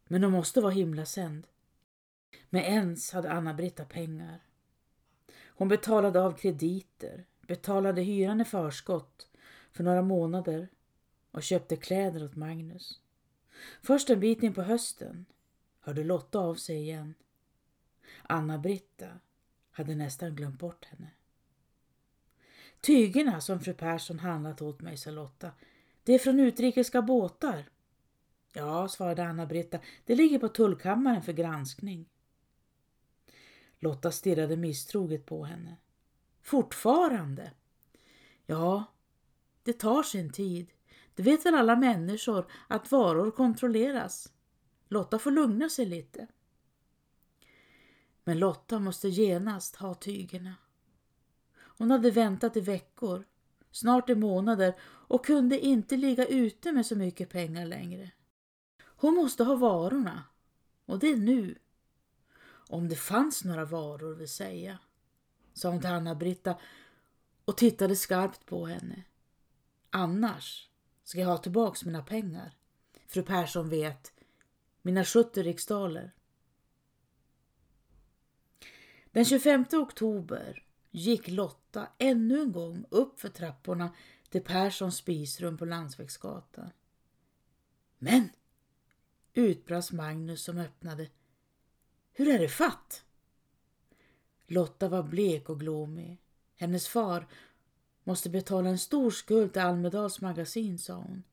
Men 0.07 0.23
hon 0.23 0.31
måste 0.31 0.61
vara 0.61 0.73
himlasänd. 0.73 1.47
Med 2.49 2.63
ens 2.63 3.11
hade 3.11 3.31
Anna-Britta 3.31 3.85
pengar. 3.85 4.43
Hon 5.47 5.67
betalade 5.67 6.21
av 6.21 6.31
krediter, 6.31 7.25
betalade 7.47 8.01
hyran 8.01 8.41
i 8.41 8.45
förskott 8.45 9.27
för 9.71 9.83
några 9.83 10.01
månader 10.01 10.69
och 11.33 11.43
köpte 11.43 11.75
kläder 11.75 12.23
åt 12.23 12.35
Magnus. 12.35 12.99
Först 13.81 14.09
en 14.09 14.19
bit 14.19 14.43
in 14.43 14.53
på 14.53 14.61
hösten 14.61 15.25
hörde 15.79 16.03
Lotta 16.03 16.39
av 16.39 16.55
sig 16.55 16.77
igen. 16.77 17.13
Anna-Britta 18.23 19.19
hade 19.71 19.95
nästan 19.95 20.35
glömt 20.35 20.59
bort 20.59 20.85
henne. 20.85 21.11
Tygerna 22.81 23.41
som 23.41 23.59
fru 23.59 23.73
Persson 23.73 24.19
handlat 24.19 24.61
åt 24.61 24.81
mig, 24.81 24.97
sa 24.97 25.11
Lotta, 25.11 25.51
det 26.03 26.13
är 26.13 26.19
från 26.19 26.39
utrikiska 26.39 27.01
båtar. 27.01 27.69
Ja, 28.53 28.87
svarade 28.87 29.23
Anna-Britta, 29.23 29.79
det 30.05 30.15
ligger 30.15 30.39
på 30.39 30.47
tullkammaren 30.47 31.21
för 31.21 31.33
granskning. 31.33 32.09
Lotta 33.79 34.11
stirrade 34.11 34.57
misstroget 34.57 35.25
på 35.25 35.43
henne. 35.43 35.77
Fortfarande? 36.41 37.51
Ja, 38.45 38.83
det 39.63 39.73
tar 39.73 40.03
sin 40.03 40.31
tid. 40.31 40.71
Det 41.15 41.23
vet 41.23 41.45
väl 41.45 41.55
alla 41.55 41.75
människor 41.75 42.51
att 42.67 42.91
varor 42.91 43.31
kontrolleras. 43.31 44.33
Lotta 44.87 45.19
får 45.19 45.31
lugna 45.31 45.69
sig 45.69 45.85
lite. 45.85 46.27
Men 48.23 48.39
Lotta 48.39 48.79
måste 48.79 49.09
genast 49.09 49.75
ha 49.75 49.93
tygerna. 49.93 50.55
Hon 51.55 51.91
hade 51.91 52.11
väntat 52.11 52.57
i 52.57 52.61
veckor, 52.61 53.25
snart 53.71 54.09
i 54.09 54.15
månader 54.15 54.75
och 54.83 55.25
kunde 55.25 55.59
inte 55.59 55.97
ligga 55.97 56.25
ute 56.25 56.71
med 56.71 56.85
så 56.85 56.95
mycket 56.95 57.29
pengar 57.29 57.65
längre. 57.65 58.11
Hon 58.83 59.15
måste 59.15 59.43
ha 59.43 59.55
varorna 59.55 60.23
och 60.85 60.99
det 60.99 61.15
nu. 61.15 61.55
Om 62.69 62.89
det 62.89 62.95
fanns 62.95 63.43
några 63.43 63.65
varor 63.65 64.15
vill 64.15 64.29
säga, 64.29 64.79
sa 65.53 65.69
hon 65.69 65.79
till 65.79 65.89
Anna-Britta 65.89 66.55
och 67.45 67.57
tittade 67.57 67.95
skarpt 67.95 68.45
på 68.45 68.65
henne. 68.65 69.03
Annars 69.89 70.69
ska 71.03 71.19
jag 71.19 71.27
ha 71.27 71.37
tillbaks 71.37 71.85
mina 71.85 72.03
pengar. 72.03 72.57
Fru 73.07 73.23
Persson 73.23 73.69
vet, 73.69 74.13
mina 74.81 75.05
70 75.05 75.43
riksdaler. 75.43 76.11
Den 79.11 79.25
25 79.25 79.65
oktober 79.71 80.65
gick 80.91 81.27
Lotta 81.27 81.87
ännu 81.97 82.41
en 82.41 82.51
gång 82.51 82.85
upp 82.89 83.19
för 83.19 83.29
trapporna 83.29 83.95
till 84.29 84.43
Perssons 84.43 84.97
spisrum 84.97 85.57
på 85.57 85.65
Landsvägsgatan. 85.65 86.69
Men, 87.97 88.29
utbrast 89.33 89.91
Magnus 89.91 90.43
som 90.43 90.57
öppnade. 90.57 91.09
Hur 92.11 92.27
är 92.27 92.39
det 92.39 92.49
fatt? 92.49 93.05
Lotta 94.47 94.89
var 94.89 95.03
blek 95.03 95.49
och 95.49 95.59
glåmig. 95.59 96.21
Hennes 96.55 96.87
far 96.87 97.27
måste 98.03 98.29
betala 98.29 98.69
en 98.69 98.79
stor 98.79 99.11
skuld 99.11 99.53
till 99.53 99.61
Almedals 99.61 100.21
magasin, 100.21 100.79
sa 100.79 100.93
hon. 100.93 101.23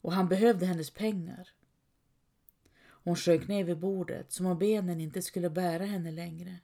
Och 0.00 0.12
han 0.12 0.28
behövde 0.28 0.66
hennes 0.66 0.90
pengar. 0.90 1.48
Hon 2.80 3.16
sjönk 3.16 3.48
ner 3.48 3.64
vid 3.64 3.78
bordet 3.78 4.32
som 4.32 4.46
om 4.46 4.58
benen 4.58 5.00
inte 5.00 5.22
skulle 5.22 5.50
bära 5.50 5.84
henne 5.84 6.10
längre. 6.10 6.56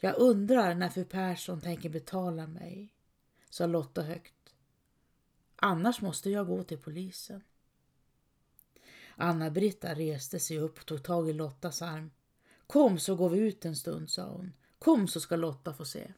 Jag 0.00 0.18
undrar 0.18 0.74
när 0.74 0.88
fru 0.88 1.04
Persson 1.04 1.60
tänker 1.60 1.88
betala 1.88 2.46
mig, 2.46 2.92
sa 3.50 3.66
Lotta 3.66 4.02
högt. 4.02 4.54
Annars 5.56 6.00
måste 6.00 6.30
jag 6.30 6.46
gå 6.46 6.62
till 6.62 6.78
polisen. 6.78 7.42
Anna-Britta 9.16 9.94
reste 9.94 10.40
sig 10.40 10.58
upp 10.58 10.78
och 10.78 10.86
tog 10.86 11.02
tag 11.02 11.30
i 11.30 11.32
Lottas 11.32 11.82
arm. 11.82 12.10
Kom 12.66 12.98
så 12.98 13.16
går 13.16 13.28
vi 13.28 13.38
ut 13.38 13.64
en 13.64 13.76
stund, 13.76 14.10
sa 14.10 14.28
hon. 14.28 14.52
Kom 14.78 15.08
så 15.08 15.20
ska 15.20 15.36
Lotta 15.36 15.74
få 15.74 15.84
se. 15.84 16.12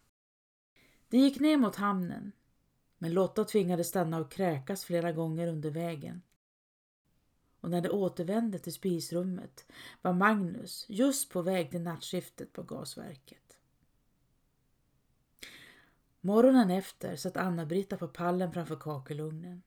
De 1.09 1.19
gick 1.19 1.41
ner 1.41 1.57
mot 1.57 1.77
hamnen, 1.77 2.33
men 2.99 3.13
Lotta 3.13 3.45
tvingades 3.45 3.89
stanna 3.89 4.19
och 4.19 4.31
kräkas 4.31 4.85
flera 4.85 5.13
gånger 5.13 5.49
under 5.49 5.71
vägen. 5.71 6.23
Och 7.61 7.71
när 7.71 7.81
de 7.81 7.89
återvände 7.89 8.59
till 8.59 8.73
spisrummet 8.73 9.67
var 10.03 10.13
Magnus 10.13 10.87
just 10.89 11.31
på 11.31 11.43
väg 11.43 11.71
till 11.71 11.81
nattskiftet 11.81 12.53
på 12.53 12.63
gasverket. 12.63 13.59
Morgonen 16.21 16.71
efter 16.71 17.17
satt 17.17 17.37
Anna-Britta 17.37 17.97
på 17.97 18.09
pallen 18.09 18.53
framför 18.53 18.77
kakelugnen. 18.77 19.63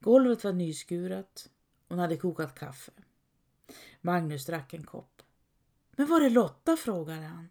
Golvet 0.00 0.44
var 0.44 0.52
nyskurat 0.52 1.50
och 1.88 1.88
hon 1.88 1.98
hade 1.98 2.16
kokat 2.16 2.58
kaffe. 2.58 2.92
Magnus 4.00 4.46
drack 4.46 4.74
en 4.74 4.84
kopp. 4.84 5.22
Men 5.90 6.06
var 6.06 6.20
är 6.20 6.30
Lotta? 6.30 6.76
frågade 6.76 7.22
han. 7.22 7.48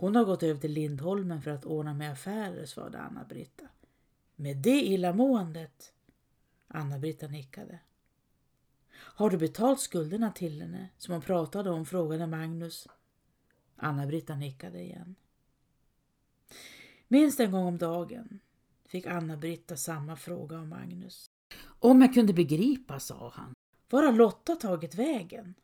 Hon 0.00 0.16
har 0.16 0.24
gått 0.24 0.42
över 0.42 0.60
till 0.60 0.72
Lindholmen 0.72 1.42
för 1.42 1.50
att 1.50 1.64
ordna 1.64 1.94
med 1.94 2.12
affärer, 2.12 2.66
svarade 2.66 2.98
Anna-Britta. 2.98 3.68
Med 4.36 4.56
det 4.56 4.86
illamåendet? 4.86 5.92
Anna-Britta 6.68 7.26
nickade. 7.28 7.78
Har 8.92 9.30
du 9.30 9.38
betalt 9.38 9.80
skulderna 9.80 10.30
till 10.32 10.62
henne 10.62 10.88
som 10.98 11.12
hon 11.12 11.22
pratade 11.22 11.70
om? 11.70 11.86
frågade 11.86 12.26
Magnus. 12.26 12.88
Anna-Britta 13.76 14.36
nickade 14.36 14.80
igen. 14.80 15.14
Minst 17.08 17.40
en 17.40 17.52
gång 17.52 17.66
om 17.66 17.78
dagen 17.78 18.40
fick 18.86 19.06
Anna-Britta 19.06 19.76
samma 19.76 20.16
fråga 20.16 20.58
av 20.58 20.66
Magnus. 20.66 21.30
Om 21.64 22.02
jag 22.02 22.14
kunde 22.14 22.32
begripa, 22.32 23.00
sa 23.00 23.32
han. 23.34 23.54
Var 23.90 24.02
har 24.02 24.12
Lotta 24.12 24.56
tagit 24.56 24.94
vägen? 24.94 25.54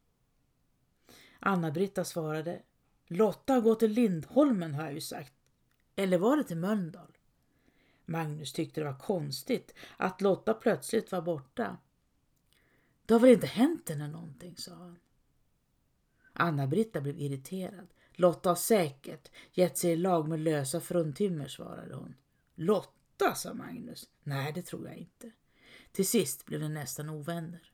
Anna-Britta 1.38 2.04
svarade. 2.04 2.62
Lotta 3.06 3.52
har 3.52 3.60
gått 3.60 3.80
till 3.80 3.92
Lindholmen 3.92 4.74
har 4.74 4.84
jag 4.84 4.94
ju 4.94 5.00
sagt. 5.00 5.32
Eller 5.96 6.18
var 6.18 6.36
det 6.36 6.44
till 6.44 6.56
Mölndal? 6.56 7.16
Magnus 8.04 8.52
tyckte 8.52 8.80
det 8.80 8.84
var 8.84 8.98
konstigt 8.98 9.74
att 9.96 10.20
Lotta 10.20 10.54
plötsligt 10.54 11.12
var 11.12 11.22
borta. 11.22 11.76
Det 13.06 13.14
har 13.14 13.20
väl 13.20 13.30
inte 13.30 13.46
hänt 13.46 13.88
henne 13.88 14.08
någonting, 14.08 14.56
sa 14.56 14.74
han. 14.74 14.98
Anna-Britta 16.32 17.00
blev 17.00 17.18
irriterad. 17.18 17.86
Lotta 18.12 18.50
har 18.50 18.56
säkert 18.56 19.30
gett 19.52 19.78
sig 19.78 19.92
i 19.92 19.96
lag 19.96 20.28
med 20.28 20.40
lösa 20.40 20.80
fruntimmer, 20.80 21.48
svarade 21.48 21.94
hon. 21.94 22.14
Lotta, 22.54 23.34
sa 23.34 23.54
Magnus. 23.54 24.08
Nej, 24.22 24.52
det 24.52 24.62
tror 24.62 24.88
jag 24.88 24.96
inte. 24.96 25.30
Till 25.92 26.08
sist 26.08 26.46
blev 26.46 26.60
de 26.60 26.74
nästan 26.74 27.10
ovänner. 27.10 27.72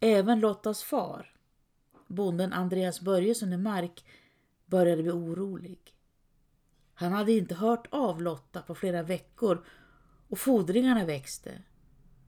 Även 0.00 0.40
Lottas 0.40 0.82
far, 0.82 1.31
bonden 2.12 2.52
Andreas 2.52 3.00
Börjesson 3.00 3.52
i 3.52 3.56
Mark, 3.56 4.04
började 4.66 5.02
bli 5.02 5.12
orolig. 5.12 5.78
Han 6.94 7.12
hade 7.12 7.32
inte 7.32 7.54
hört 7.54 7.86
av 7.90 8.22
Lotta 8.22 8.62
på 8.62 8.74
flera 8.74 9.02
veckor 9.02 9.64
och 10.28 10.38
fordringarna 10.38 11.04
växte. 11.04 11.62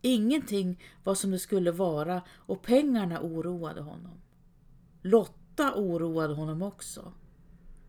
Ingenting 0.02 0.82
var 1.04 1.14
som 1.14 1.30
det 1.30 1.38
skulle 1.38 1.70
vara 1.70 2.22
och 2.28 2.62
pengarna 2.62 3.20
oroade 3.20 3.80
honom. 3.80 4.20
Lotta 5.02 5.74
oroade 5.74 6.34
honom 6.34 6.62
också. 6.62 7.12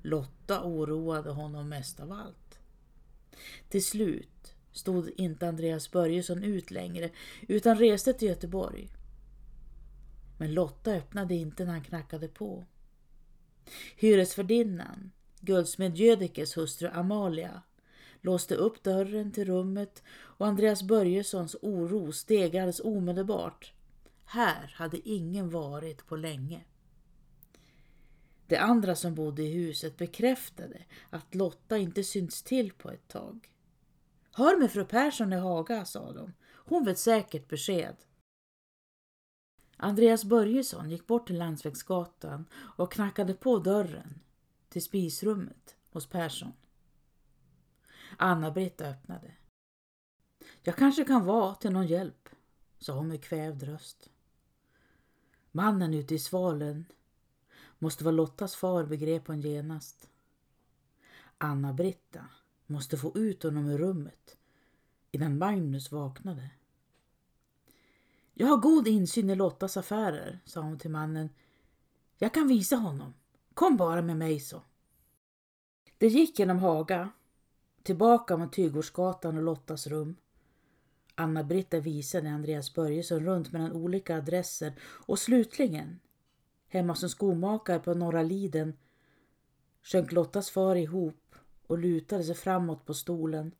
Lotta 0.01 0.63
oroade 0.63 1.29
honom 1.29 1.69
mest 1.69 1.99
av 1.99 2.11
allt. 2.11 2.59
Till 3.69 3.85
slut 3.85 4.55
stod 4.71 5.09
inte 5.17 5.47
Andreas 5.47 5.91
Börjesson 5.91 6.43
ut 6.43 6.71
längre 6.71 7.09
utan 7.47 7.77
reste 7.77 8.13
till 8.13 8.27
Göteborg. 8.27 8.89
Men 10.37 10.53
Lotta 10.53 10.91
öppnade 10.91 11.35
inte 11.35 11.65
när 11.65 11.71
han 11.71 11.83
knackade 11.83 12.27
på. 12.27 12.65
Hyresvärdinnan, 13.95 15.11
guldsmed 15.39 15.97
Jödekes 15.97 16.57
hustru 16.57 16.89
Amalia, 16.93 17.61
låste 18.21 18.55
upp 18.55 18.83
dörren 18.83 19.31
till 19.31 19.45
rummet 19.45 20.03
och 20.09 20.47
Andreas 20.47 20.83
Börjessons 20.83 21.55
oro 21.61 22.11
stegrades 22.11 22.79
omedelbart. 22.79 23.73
Här 24.25 24.73
hade 24.75 25.09
ingen 25.09 25.49
varit 25.49 26.05
på 26.05 26.15
länge. 26.15 26.61
De 28.47 28.57
andra 28.57 28.95
som 28.95 29.15
bodde 29.15 29.43
i 29.43 29.53
huset 29.53 29.97
bekräftade 29.97 30.85
att 31.09 31.35
Lotta 31.35 31.77
inte 31.77 32.03
synts 32.03 32.43
till 32.43 32.73
på 32.73 32.91
ett 32.91 33.07
tag. 33.07 33.51
Hör 34.31 34.57
med 34.59 34.71
fru 34.71 34.85
Persson 34.85 35.33
i 35.33 35.35
Haga, 35.35 35.85
sa 35.85 36.11
de. 36.11 36.33
Hon 36.53 36.85
vet 36.85 36.99
säkert 36.99 37.47
besked. 37.47 37.95
Andreas 39.77 40.25
Börjesson 40.25 40.89
gick 40.89 41.07
bort 41.07 41.27
till 41.27 41.37
Landsvägsgatan 41.37 42.45
och 42.53 42.91
knackade 42.91 43.33
på 43.33 43.59
dörren 43.59 44.19
till 44.69 44.83
spisrummet 44.83 45.75
hos 45.91 46.07
Persson. 46.07 46.53
Anna-Britt 48.17 48.81
öppnade. 48.81 49.31
Jag 50.63 50.75
kanske 50.75 51.03
kan 51.03 51.25
vara 51.25 51.55
till 51.55 51.71
någon 51.71 51.87
hjälp, 51.87 52.29
sa 52.79 52.93
hon 52.93 53.07
med 53.07 53.23
kvävd 53.23 53.63
röst. 53.63 54.09
Mannen 55.51 55.93
ute 55.93 56.15
i 56.15 56.19
svalen 56.19 56.85
måste 57.79 58.03
vara 58.03 58.15
Lottas 58.15 58.55
far, 58.55 58.85
begrep 58.85 59.27
hon 59.27 59.41
genast. 59.41 60.09
Anna-Britta 61.37 62.25
Måste 62.67 62.97
få 62.97 63.11
ut 63.17 63.43
honom 63.43 63.67
ur 63.67 63.77
rummet 63.77 64.37
innan 65.11 65.37
Magnus 65.37 65.91
vaknade. 65.91 66.49
Jag 68.37 68.47
har 68.47 68.57
god 68.57 68.87
insyn 68.87 69.29
i 69.29 69.35
Lottas 69.35 69.77
affärer, 69.77 70.39
sa 70.45 70.61
hon 70.61 70.79
till 70.79 70.91
mannen. 70.91 71.29
Jag 72.17 72.33
kan 72.33 72.47
visa 72.47 72.75
honom. 72.75 73.13
Kom 73.53 73.77
bara 73.77 74.01
med 74.01 74.17
mig 74.17 74.39
så. 74.39 74.61
Det 75.97 76.07
gick 76.07 76.39
genom 76.39 76.59
Haga, 76.59 77.09
tillbaka 77.83 78.37
mot 78.37 78.53
Tygårdsgatan 78.53 79.37
och 79.37 79.43
Lottas 79.43 79.87
rum. 79.87 80.15
Anna-Britta 81.15 81.79
visade 81.79 82.29
Andreas 82.29 82.73
Börjesson 82.73 83.25
runt 83.25 83.51
mellan 83.51 83.71
olika 83.71 84.17
adresser 84.17 84.73
och 84.81 85.19
slutligen, 85.19 85.99
hemma 86.67 86.95
som 86.95 87.09
skomakare 87.09 87.79
på 87.79 87.93
Norra 87.93 88.23
Liden, 88.23 88.73
sjönk 89.83 90.11
Lottas 90.11 90.49
far 90.49 90.75
ihop 90.75 91.35
och 91.67 91.77
lutade 91.77 92.23
sig 92.23 92.35
framåt 92.35 92.85
på 92.85 92.93
stolen. 92.93 93.51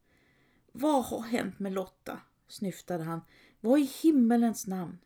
Vad 0.71 1.05
har 1.05 1.21
hänt 1.21 1.59
med 1.59 1.73
Lotta? 1.73 2.19
snyftade 2.47 3.03
han. 3.03 3.21
Vad 3.65 3.80
i 3.80 3.89
himmelens 4.04 4.67
namn? 4.67 4.97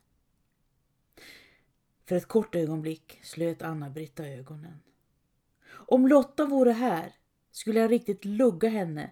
För 2.06 2.16
ett 2.16 2.28
kort 2.28 2.56
ögonblick 2.56 3.20
slöt 3.24 3.62
Anna-Britta 3.62 4.28
ögonen. 4.28 4.80
Om 5.70 6.08
Lotta 6.08 6.46
vore 6.46 6.72
här 6.72 7.16
skulle 7.52 7.80
jag 7.80 7.92
riktigt 7.92 8.26
lugga 8.26 8.70
henne. 8.70 9.12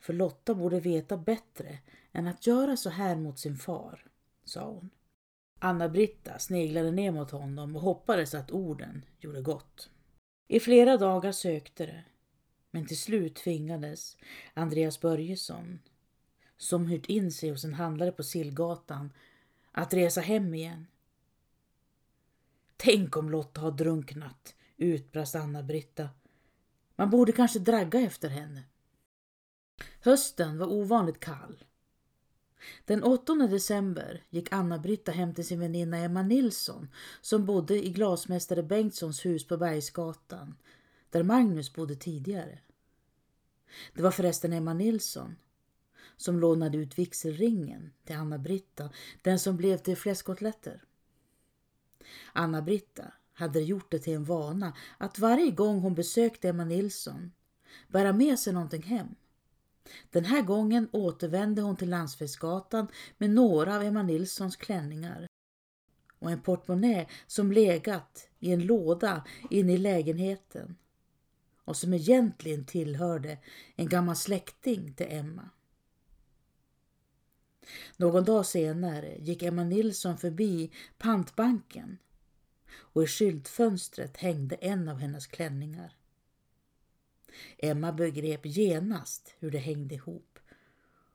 För 0.00 0.12
Lotta 0.12 0.54
borde 0.54 0.80
veta 0.80 1.16
bättre 1.16 1.78
än 2.12 2.26
att 2.26 2.46
göra 2.46 2.76
så 2.76 2.90
här 2.90 3.16
mot 3.16 3.38
sin 3.38 3.56
far, 3.56 4.06
sa 4.44 4.70
hon. 4.70 4.90
Anna-Britta 5.58 6.38
sneglade 6.38 6.90
ner 6.90 7.12
mot 7.12 7.30
honom 7.30 7.76
och 7.76 7.82
hoppades 7.82 8.34
att 8.34 8.50
orden 8.50 9.04
gjorde 9.18 9.40
gott. 9.40 9.90
I 10.48 10.60
flera 10.60 10.96
dagar 10.96 11.32
sökte 11.32 11.86
det, 11.86 12.04
men 12.70 12.86
till 12.86 13.00
slut 13.00 13.34
tvingades 13.34 14.16
Andreas 14.54 15.00
Börjesson, 15.00 15.78
som 16.62 16.86
hyrt 16.86 17.06
in 17.06 17.32
sig 17.32 17.50
hos 17.50 17.64
en 17.64 17.74
handlare 17.74 18.12
på 18.12 18.22
Sillgatan, 18.22 19.12
att 19.72 19.94
resa 19.94 20.20
hem 20.20 20.54
igen. 20.54 20.86
Tänk 22.76 23.16
om 23.16 23.30
Lotta 23.30 23.60
har 23.60 23.70
drunknat, 23.70 24.54
utbrast 24.76 25.34
Anna-Britta. 25.34 26.08
Man 26.96 27.10
borde 27.10 27.32
kanske 27.32 27.58
dragga 27.58 28.00
efter 28.00 28.28
henne. 28.28 28.62
Hösten 30.00 30.58
var 30.58 30.66
ovanligt 30.66 31.20
kall. 31.20 31.64
Den 32.84 33.02
8 33.02 33.34
december 33.34 34.22
gick 34.30 34.52
Anna-Britta 34.52 35.12
hem 35.12 35.34
till 35.34 35.46
sin 35.46 35.60
väninna 35.60 35.96
Emma 35.96 36.22
Nilsson 36.22 36.88
som 37.20 37.46
bodde 37.46 37.86
i 37.86 37.90
glasmästare 37.90 38.62
Bengtssons 38.62 39.26
hus 39.26 39.46
på 39.46 39.56
Bergsgatan 39.56 40.54
där 41.10 41.22
Magnus 41.22 41.72
bodde 41.72 41.94
tidigare. 41.94 42.58
Det 43.94 44.02
var 44.02 44.10
förresten 44.10 44.52
Emma 44.52 44.74
Nilsson 44.74 45.36
som 46.16 46.40
lånade 46.40 46.78
ut 46.78 46.98
vigselringen 46.98 47.92
till 48.04 48.16
Anna-Britta, 48.16 48.90
den 49.22 49.38
som 49.38 49.56
blev 49.56 49.76
till 49.76 49.96
fläskkotletter. 49.96 50.84
Anna-Britta 52.32 53.12
hade 53.32 53.60
gjort 53.60 53.90
det 53.90 53.98
till 53.98 54.14
en 54.14 54.24
vana 54.24 54.76
att 54.98 55.18
varje 55.18 55.50
gång 55.50 55.80
hon 55.80 55.94
besökte 55.94 56.48
Emma 56.48 56.64
Nilsson 56.64 57.32
bära 57.88 58.12
med 58.12 58.38
sig 58.38 58.52
någonting 58.52 58.82
hem. 58.82 59.14
Den 60.10 60.24
här 60.24 60.42
gången 60.42 60.88
återvände 60.92 61.62
hon 61.62 61.76
till 61.76 61.90
Landsvägsgatan 61.90 62.86
med 63.18 63.30
några 63.30 63.76
av 63.76 63.82
Emma 63.82 64.02
Nilssons 64.02 64.56
klänningar 64.56 65.26
och 66.18 66.30
en 66.30 66.40
portmonnä 66.40 67.06
som 67.26 67.52
legat 67.52 68.28
i 68.38 68.52
en 68.52 68.66
låda 68.66 69.24
inne 69.50 69.72
i 69.72 69.78
lägenheten 69.78 70.76
och 71.64 71.76
som 71.76 71.94
egentligen 71.94 72.64
tillhörde 72.64 73.38
en 73.76 73.88
gammal 73.88 74.16
släkting 74.16 74.94
till 74.94 75.06
Emma. 75.10 75.50
Någon 77.96 78.24
dag 78.24 78.46
senare 78.46 79.16
gick 79.18 79.42
Emma 79.42 79.64
Nilsson 79.64 80.18
förbi 80.18 80.72
pantbanken 80.98 81.98
och 82.74 83.02
i 83.02 83.06
skyltfönstret 83.06 84.16
hängde 84.16 84.54
en 84.54 84.88
av 84.88 84.98
hennes 84.98 85.26
klänningar. 85.26 85.96
Emma 87.58 87.92
begrep 87.92 88.40
genast 88.46 89.34
hur 89.38 89.50
det 89.50 89.58
hängde 89.58 89.94
ihop 89.94 90.38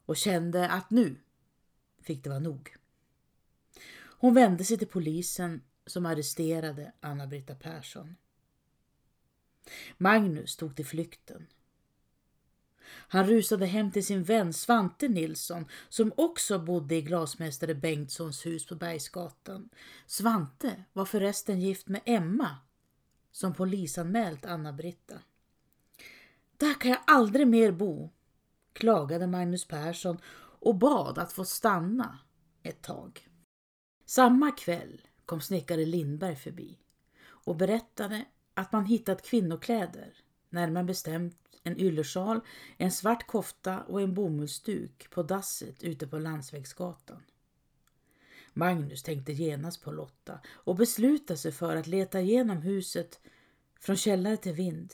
och 0.05 0.17
kände 0.17 0.69
att 0.69 0.89
nu 0.89 1.15
fick 2.01 2.23
det 2.23 2.29
vara 2.29 2.39
nog. 2.39 2.75
Hon 4.19 4.33
vände 4.33 4.63
sig 4.63 4.77
till 4.77 4.87
polisen 4.87 5.61
som 5.85 6.05
arresterade 6.05 6.91
Anna-Britta 6.99 7.55
Persson. 7.55 8.15
Magnus 9.97 10.55
tog 10.55 10.75
till 10.75 10.85
flykten. 10.85 11.47
Han 12.87 13.27
rusade 13.27 13.65
hem 13.65 13.91
till 13.91 14.05
sin 14.05 14.23
vän 14.23 14.53
Svante 14.53 15.07
Nilsson 15.07 15.65
som 15.89 16.11
också 16.17 16.59
bodde 16.59 16.95
i 16.95 17.01
glasmästare 17.01 17.75
Bengtssons 17.75 18.45
hus 18.45 18.65
på 18.65 18.75
Bergsgatan. 18.75 19.69
Svante 20.05 20.83
var 20.93 21.05
förresten 21.05 21.61
gift 21.61 21.87
med 21.87 22.01
Emma 22.05 22.57
som 23.31 23.53
polisanmält 23.53 24.45
Anna-Britta. 24.45 25.19
Där 26.57 26.73
kan 26.73 26.91
jag 26.91 26.99
aldrig 27.07 27.47
mer 27.47 27.71
bo, 27.71 28.09
klagade 28.73 29.27
Magnus 29.27 29.65
Persson 29.65 30.17
och 30.59 30.75
bad 30.75 31.17
att 31.17 31.33
få 31.33 31.45
stanna 31.45 32.19
ett 32.63 32.81
tag. 32.81 33.27
Samma 34.05 34.51
kväll 34.51 35.01
kom 35.25 35.41
snickare 35.41 35.85
Lindberg 35.85 36.35
förbi 36.35 36.79
och 37.19 37.55
berättade 37.55 38.25
att 38.53 38.71
man 38.71 38.85
hittat 38.85 39.25
kvinnokläder, 39.25 40.13
närmare 40.49 40.83
bestämt 40.83 41.46
en 41.67 41.79
yllesjal, 41.79 42.39
en 42.77 42.91
svart 42.91 43.27
kofta 43.27 43.81
och 43.81 44.01
en 44.01 44.13
bomullsduk 44.13 45.09
på 45.09 45.23
dasset 45.23 45.83
ute 45.83 46.07
på 46.07 46.19
Landsvägsgatan. 46.19 47.23
Magnus 48.53 49.03
tänkte 49.03 49.33
genast 49.33 49.83
på 49.83 49.91
Lotta 49.91 50.39
och 50.47 50.75
beslutade 50.75 51.37
sig 51.37 51.51
för 51.51 51.75
att 51.75 51.87
leta 51.87 52.21
igenom 52.21 52.57
huset 52.57 53.19
från 53.79 53.95
källare 53.95 54.37
till 54.37 54.53
vind 54.53 54.93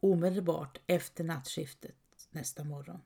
omedelbart 0.00 0.78
efter 0.86 1.24
nattskiftet 1.24 1.96
nästa 2.30 2.64
morgon. 2.64 3.00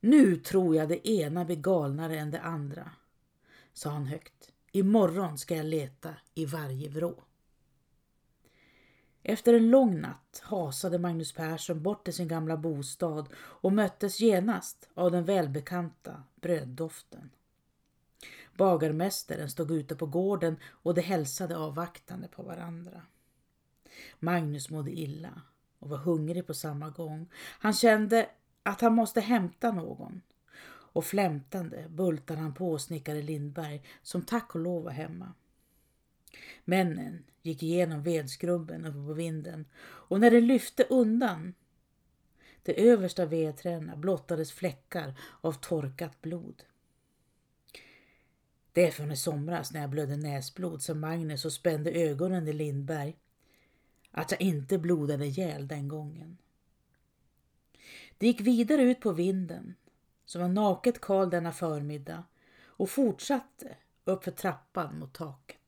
Nu 0.00 0.36
tror 0.36 0.76
jag 0.76 0.88
det 0.88 1.08
ena 1.08 1.44
blir 1.44 1.56
galnare 1.56 2.18
än 2.18 2.30
det 2.30 2.40
andra, 2.40 2.90
sa 3.72 3.90
han 3.90 4.06
högt. 4.06 4.52
Imorgon 4.72 5.38
ska 5.38 5.56
jag 5.56 5.66
leta 5.66 6.14
i 6.34 6.46
varje 6.46 6.88
vrå. 6.88 7.24
Efter 9.26 9.54
en 9.54 9.70
lång 9.70 10.00
natt 10.00 10.42
hasade 10.42 10.98
Magnus 10.98 11.32
Persson 11.32 11.82
bort 11.82 12.04
till 12.04 12.14
sin 12.14 12.28
gamla 12.28 12.56
bostad 12.56 13.28
och 13.36 13.72
möttes 13.72 14.20
genast 14.20 14.88
av 14.94 15.10
den 15.10 15.24
välbekanta 15.24 16.22
bröddoften. 16.40 17.30
Bagarmästaren 18.56 19.50
stod 19.50 19.70
ute 19.70 19.96
på 19.96 20.06
gården 20.06 20.56
och 20.64 20.94
de 20.94 21.00
hälsade 21.02 21.56
avvaktande 21.56 22.28
på 22.28 22.42
varandra. 22.42 23.02
Magnus 24.18 24.70
mådde 24.70 24.90
illa 24.90 25.42
och 25.78 25.88
var 25.88 25.98
hungrig 25.98 26.46
på 26.46 26.54
samma 26.54 26.90
gång. 26.90 27.30
Han 27.58 27.72
kände 27.72 28.28
att 28.62 28.80
han 28.80 28.94
måste 28.94 29.20
hämta 29.20 29.72
någon 29.72 30.20
och 30.66 31.04
flämtande 31.04 31.88
bultade 31.88 32.40
han 32.40 32.54
på 32.54 32.78
snickare 32.78 33.22
Lindberg 33.22 33.82
som 34.02 34.22
tack 34.22 34.54
och 34.54 34.60
lov 34.60 34.84
var 34.84 34.90
hemma. 34.90 35.32
Männen 36.64 37.24
gick 37.42 37.62
igenom 37.62 38.02
vedskrubben 38.02 38.84
uppe 38.84 39.06
på 39.06 39.12
vinden 39.12 39.64
och 39.82 40.20
när 40.20 40.30
de 40.30 40.40
lyfte 40.40 40.84
undan 40.84 41.54
de 42.62 42.90
översta 42.90 43.26
vedträna 43.26 43.96
blottades 43.96 44.52
fläckar 44.52 45.14
av 45.40 45.52
torkat 45.52 46.22
blod. 46.22 46.62
Det 48.72 48.86
är 48.86 48.90
från 48.90 49.12
i 49.12 49.16
somras 49.16 49.72
när 49.72 49.80
jag 49.80 49.90
blödde 49.90 50.16
näsblod, 50.16 50.82
sa 50.82 50.94
Magnus 50.94 51.44
och 51.44 51.52
spände 51.52 51.90
ögonen 51.90 52.48
i 52.48 52.52
Lindberg. 52.52 53.16
Att 54.10 54.30
jag 54.30 54.40
inte 54.40 54.78
blodade 54.78 55.26
ihjäl 55.26 55.68
den 55.68 55.88
gången. 55.88 56.38
Det 58.18 58.26
gick 58.26 58.40
vidare 58.40 58.82
ut 58.82 59.00
på 59.00 59.12
vinden, 59.12 59.74
som 60.24 60.40
var 60.40 60.48
naket 60.48 61.00
kal 61.00 61.30
denna 61.30 61.52
förmiddag, 61.52 62.24
och 62.64 62.90
fortsatte 62.90 63.76
uppför 64.04 64.30
trappan 64.30 64.98
mot 64.98 65.14
taket. 65.14 65.63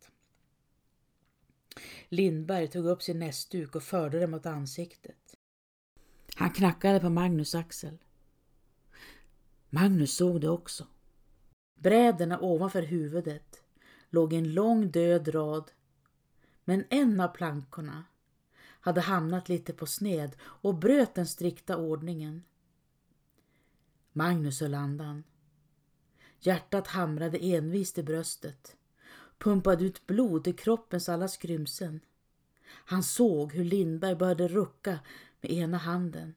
Lindberg 2.09 2.69
tog 2.69 2.87
upp 2.87 3.03
sin 3.03 3.19
näsduk 3.19 3.77
och 3.77 3.83
förde 3.83 4.19
den 4.19 4.31
mot 4.31 4.47
ansiktet. 4.47 5.37
Han 6.35 6.51
knackade 6.51 7.01
på 7.01 7.11
Magnus 7.11 7.55
axel. 7.55 7.99
Magnus 9.71 10.17
såg 10.17 10.41
det 10.41 10.49
också. 10.49 10.87
Bräderna 11.75 12.41
ovanför 12.41 12.83
huvudet 12.83 13.62
låg 14.11 14.33
i 14.33 14.37
en 14.37 14.55
lång 14.55 14.91
död 14.91 15.35
rad 15.35 15.71
men 16.65 16.85
en 16.91 17.21
av 17.21 17.29
plankorna 17.29 18.05
hade 18.59 19.01
hamnat 19.01 19.49
lite 19.49 19.73
på 19.73 19.87
sned 19.87 20.37
och 20.43 20.75
bröt 20.75 21.15
den 21.15 21.27
strikta 21.27 21.77
ordningen. 21.77 22.45
Magnus 24.12 24.61
höll 24.61 24.75
andan. 24.75 25.25
Hjärtat 26.41 26.87
hamrade 26.87 27.39
envist 27.39 27.99
i 27.99 28.03
bröstet 28.03 28.77
pumpade 29.38 29.85
ut 29.85 30.07
blod 30.07 30.49
i 30.49 30.53
kroppens 30.53 31.09
alla 31.09 31.29
skrymsen. 31.29 32.01
Han 32.68 33.03
såg 33.03 33.53
hur 33.53 33.64
Lindberg 33.64 34.14
började 34.14 34.49
rucka 34.49 34.99
med 35.40 35.51
ena 35.51 35.79
handen. 35.79 36.35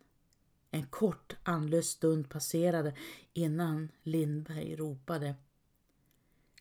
En 0.71 0.88
kort 0.88 1.35
andlös 1.43 1.88
stund 1.88 2.29
passerade 2.29 2.95
innan 3.33 3.91
Lindberg 4.03 4.75
ropade. 4.75 5.35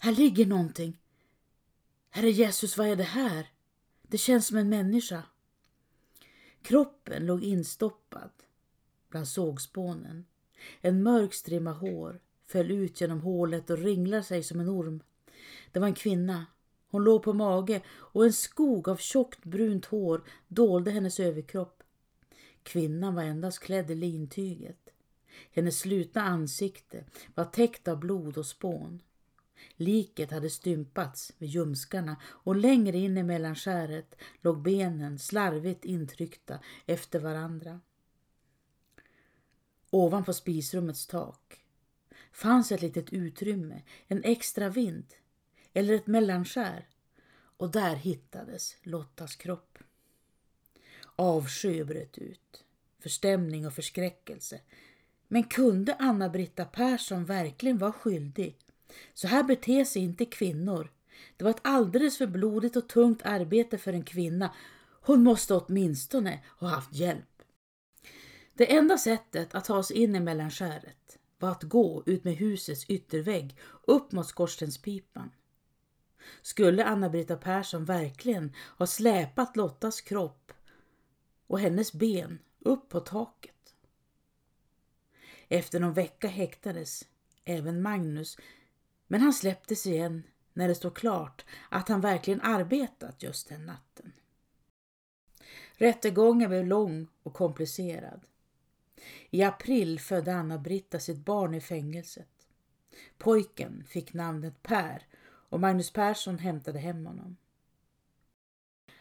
Här 0.01 0.13
ligger 0.13 0.47
någonting. 0.47 1.01
Herre 2.11 2.31
Jesus, 2.31 2.77
vad 2.77 2.89
är 2.89 2.97
det 2.97 3.03
här? 3.03 3.51
Det 4.03 4.19
känns 4.19 4.47
som 4.47 4.57
en 4.57 4.69
människa. 4.69 5.23
Kroppen 6.63 7.27
låg 7.27 7.43
instoppad 7.45 8.31
bland 9.09 9.29
sågspånen. 9.29 10.27
En 10.81 11.03
mörk 11.03 11.35
strimma 11.35 11.73
hår 11.73 12.21
föll 12.47 12.71
ut 12.71 13.01
genom 13.01 13.21
hålet 13.21 13.71
och 13.71 13.79
ringlade 13.79 14.23
sig 14.23 14.43
som 14.43 14.61
en 14.61 14.69
orm. 14.69 15.03
Det 15.73 15.79
var 15.79 15.87
en 15.87 15.95
kvinna. 15.95 16.47
Hon 16.91 17.05
låg 17.05 17.23
på 17.23 17.33
mage 17.33 17.83
och 17.89 18.25
en 18.25 18.33
skog 18.33 18.89
av 18.89 18.97
tjockt 18.97 19.45
brunt 19.45 19.85
hår 19.85 20.25
dolde 20.49 20.91
hennes 20.91 21.21
överkropp. 21.21 21.83
Kvinnan 22.63 23.15
var 23.15 23.23
endast 23.23 23.59
klädd 23.59 23.91
i 23.91 23.95
lintyget. 23.95 24.89
Hennes 25.53 25.79
slutna 25.79 26.23
ansikte 26.23 27.05
var 27.35 27.45
täckt 27.45 27.89
av 27.89 27.99
blod 27.99 28.39
och 28.39 28.47
spån. 28.47 29.03
Liket 29.77 30.31
hade 30.31 30.51
stympats 30.51 31.33
vid 31.39 31.49
ljumskarna 31.49 32.17
och 32.25 32.57
längre 32.57 32.99
in 32.99 33.19
i 33.19 33.23
mellanskäret 33.23 34.15
låg 34.41 34.63
benen 34.63 35.19
slarvigt 35.19 35.85
intryckta 35.85 36.59
efter 36.87 37.21
varandra. 37.21 37.81
Ovanpå 39.91 40.33
spisrummets 40.33 41.07
tak 41.07 41.65
fanns 42.33 42.73
ett 42.73 42.83
litet 42.83 43.13
utrymme, 43.13 43.83
en 44.07 44.25
extra 44.25 44.69
vind 44.69 45.15
eller 45.75 45.95
ett 45.95 46.07
mellanskär 46.07 46.89
och 47.57 47.71
där 47.71 47.97
hittades 47.97 48.77
Lottas 48.83 49.37
kropp. 49.37 49.79
Avsky 51.17 51.85
bröt 51.85 52.19
ut, 52.19 52.65
förstämning 53.01 53.67
och 53.67 53.75
förskräckelse. 53.75 54.61
Men 55.29 55.45
kunde 55.45 55.95
Anna-Britta 55.95 56.65
Persson 56.65 57.25
verkligen 57.25 57.79
vara 57.79 57.93
skyldig? 57.93 58.59
Så 59.15 59.29
här 59.29 59.43
beter 59.43 59.85
sig 59.85 60.03
inte 60.03 60.25
kvinnor. 60.25 60.93
Det 61.37 61.45
var 61.45 61.51
ett 61.51 61.61
alldeles 61.63 62.19
för 62.19 62.27
blodigt 62.27 62.77
och 62.77 62.89
tungt 62.89 63.23
arbete 63.25 63.79
för 63.79 63.93
en 63.93 64.05
kvinna. 64.05 64.55
Hon 65.01 65.23
måste 65.23 65.55
åtminstone 65.55 66.45
ha 66.61 66.69
haft 66.69 66.95
hjälp. 66.95 67.43
Det 68.55 68.75
enda 68.77 68.99
sättet 68.99 69.55
att 69.55 69.65
ta 69.65 69.83
sig 69.83 69.97
in 69.97 70.17
i 70.17 70.21
mellanskäret 70.21 71.19
var 71.39 71.51
att 71.51 71.63
gå 71.63 72.03
ut 72.07 72.25
med 72.25 72.37
husets 72.37 72.85
yttervägg 72.85 73.57
upp 73.83 74.13
mot 74.13 74.27
skorstenspipan. 74.27 75.31
Skulle 76.43 76.85
Anna-Britta 76.85 77.37
Persson 77.37 77.85
verkligen 77.85 78.53
ha 78.79 78.87
släpat 78.87 79.57
Lottas 79.57 80.01
kropp 80.01 80.53
och 81.47 81.61
hennes 81.61 81.93
ben 81.93 82.39
upp 82.59 82.89
på 82.89 83.01
taket? 83.01 83.75
Efter 85.49 85.81
någon 85.81 85.93
vecka 85.93 86.29
häktades 86.29 87.05
även 87.45 87.83
Magnus, 87.83 88.39
men 89.07 89.21
han 89.21 89.33
släpptes 89.33 89.87
igen 89.87 90.23
när 90.53 90.69
det 90.69 90.75
stod 90.75 90.97
klart 90.97 91.45
att 91.69 91.89
han 91.89 92.01
verkligen 92.01 92.41
arbetat 92.41 93.23
just 93.23 93.49
den 93.49 93.67
natten. 93.67 94.13
Rättegången 95.75 96.49
blev 96.49 96.67
lång 96.67 97.09
och 97.23 97.35
komplicerad. 97.35 98.21
I 99.31 99.43
april 99.43 100.01
födde 100.01 100.35
Anna-Britta 100.35 101.01
sitt 101.01 101.25
barn 101.25 101.55
i 101.55 101.61
fängelset. 101.61 102.29
Pojken 103.19 103.85
fick 103.85 104.13
namnet 104.13 104.63
Per 104.63 105.07
och 105.49 105.61
Magnus 105.61 105.93
Persson 105.93 106.39
hämtade 106.39 106.79
hem 106.79 107.07
honom. 107.07 107.37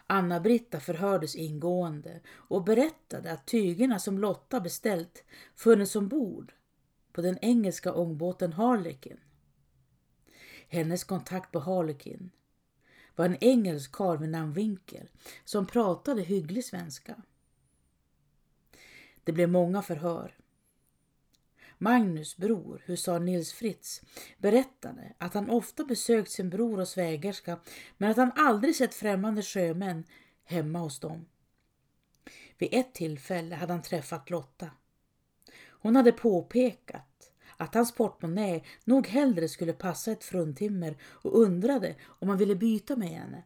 Anna-Britta 0.07 0.79
förhördes 0.79 1.35
ingående 1.35 2.19
och 2.27 2.63
berättade 2.63 3.31
att 3.31 3.47
tygerna 3.47 3.99
som 3.99 4.19
Lotta 4.19 4.59
beställt 4.59 5.23
funnits 5.55 5.95
ombord 5.95 6.53
på 7.11 7.21
den 7.21 7.37
engelska 7.41 7.93
ångbåten 7.93 8.53
Harlequin. 8.53 9.19
Hennes 10.69 11.03
kontakt 11.03 11.51
på 11.51 11.59
Harlequin 11.59 12.31
var 13.15 13.25
en 13.25 13.37
engelsk 13.43 13.91
karl 13.91 14.19
med 14.19 14.29
namn 14.29 14.53
Winkel 14.53 15.09
som 15.45 15.65
pratade 15.65 16.21
hygglig 16.21 16.65
svenska. 16.65 17.15
Det 19.23 19.31
blev 19.31 19.49
många 19.49 19.81
förhör. 19.81 20.37
Magnus 21.77 22.37
bror, 22.37 22.83
husar 22.85 23.19
Nils 23.19 23.53
Fritz, 23.53 24.01
berättade 24.37 25.13
att 25.17 25.33
han 25.33 25.49
ofta 25.49 25.83
besökt 25.83 26.31
sin 26.31 26.49
bror 26.49 26.79
och 26.79 26.87
svägerska 26.87 27.59
men 27.97 28.11
att 28.11 28.17
han 28.17 28.31
aldrig 28.35 28.75
sett 28.75 28.93
främmande 28.93 29.41
sjömän 29.41 30.03
hemma 30.43 30.79
hos 30.79 30.99
dem. 30.99 31.25
Vid 32.57 32.69
ett 32.71 32.93
tillfälle 32.93 33.55
hade 33.55 33.73
han 33.73 33.81
träffat 33.81 34.29
Lotta. 34.29 34.69
Hon 35.69 35.95
hade 35.95 36.11
påpekat 36.11 37.31
att 37.57 37.75
hans 37.75 37.95
portmonnä 37.95 38.61
nog 38.83 39.07
hellre 39.07 39.47
skulle 39.47 39.73
passa 39.73 40.11
ett 40.11 40.23
fruntimmer 40.23 40.97
och 41.03 41.39
undrade 41.41 41.95
om 42.03 42.29
han 42.29 42.37
ville 42.37 42.55
byta 42.55 42.95
med 42.95 43.09
henne. 43.09 43.43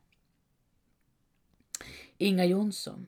Inga 2.18 2.46
Jonsson, 2.46 3.08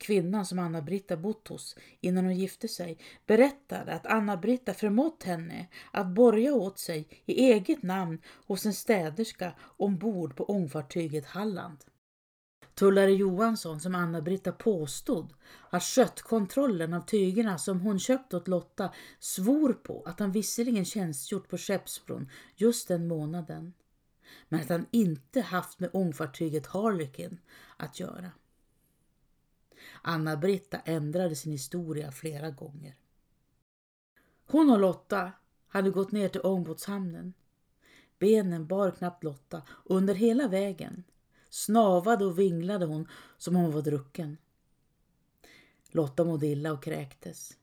kvinnan 0.00 0.46
som 0.46 0.58
Anna-Britta 0.58 1.16
bott 1.16 1.48
hos 1.48 1.76
innan 2.00 2.24
hon 2.24 2.36
gifte 2.36 2.68
sig, 2.68 2.98
berättade 3.26 3.92
att 3.92 4.06
Anna-Britta 4.06 4.74
förmått 4.74 5.22
henne 5.22 5.66
att 5.90 6.06
borga 6.06 6.54
åt 6.54 6.78
sig 6.78 7.08
i 7.26 7.44
eget 7.52 7.82
namn 7.82 8.18
hos 8.46 8.66
en 8.66 8.74
städerska 8.74 9.52
ombord 9.76 10.36
på 10.36 10.44
ångfartyget 10.44 11.26
Halland. 11.26 11.78
Tullare 12.74 13.12
Johansson, 13.12 13.80
som 13.80 13.94
Anna-Britta 13.94 14.52
påstod 14.52 15.32
har 15.42 15.80
skött 15.80 16.22
kontrollen 16.22 16.94
av 16.94 17.00
tygerna 17.00 17.58
som 17.58 17.80
hon 17.80 17.98
köpt 17.98 18.34
åt 18.34 18.48
Lotta, 18.48 18.92
svor 19.18 19.72
på 19.72 20.02
att 20.06 20.20
han 20.20 20.32
visserligen 20.32 20.84
tjänstgjort 20.84 21.48
på 21.48 21.58
Skeppsbron 21.58 22.30
just 22.56 22.88
den 22.88 23.08
månaden, 23.08 23.72
men 24.48 24.60
att 24.60 24.68
han 24.68 24.86
inte 24.90 25.40
haft 25.40 25.80
med 25.80 25.90
ångfartyget 25.92 26.66
Harlequin 26.66 27.38
att 27.76 28.00
göra. 28.00 28.30
Anna-Britta 30.02 30.78
ändrade 30.84 31.36
sin 31.36 31.52
historia 31.52 32.12
flera 32.12 32.50
gånger. 32.50 32.96
Hon 34.46 34.70
och 34.70 34.78
Lotta 34.78 35.32
hade 35.68 35.90
gått 35.90 36.12
ner 36.12 36.28
till 36.28 36.40
ångbåtshamnen. 36.44 37.34
Benen 38.18 38.66
bar 38.66 38.90
knappt 38.90 39.24
Lotta 39.24 39.62
och 39.68 39.96
under 39.96 40.14
hela 40.14 40.48
vägen 40.48 41.04
snavade 41.50 42.24
och 42.24 42.38
vinglade 42.38 42.86
hon 42.86 43.08
som 43.38 43.56
om 43.56 43.62
hon 43.62 43.72
var 43.72 43.82
drucken. 43.82 44.36
Lotta 45.90 46.24
mådde 46.24 46.46
illa 46.46 46.72
och 46.72 46.82
kräktes. 46.82 47.56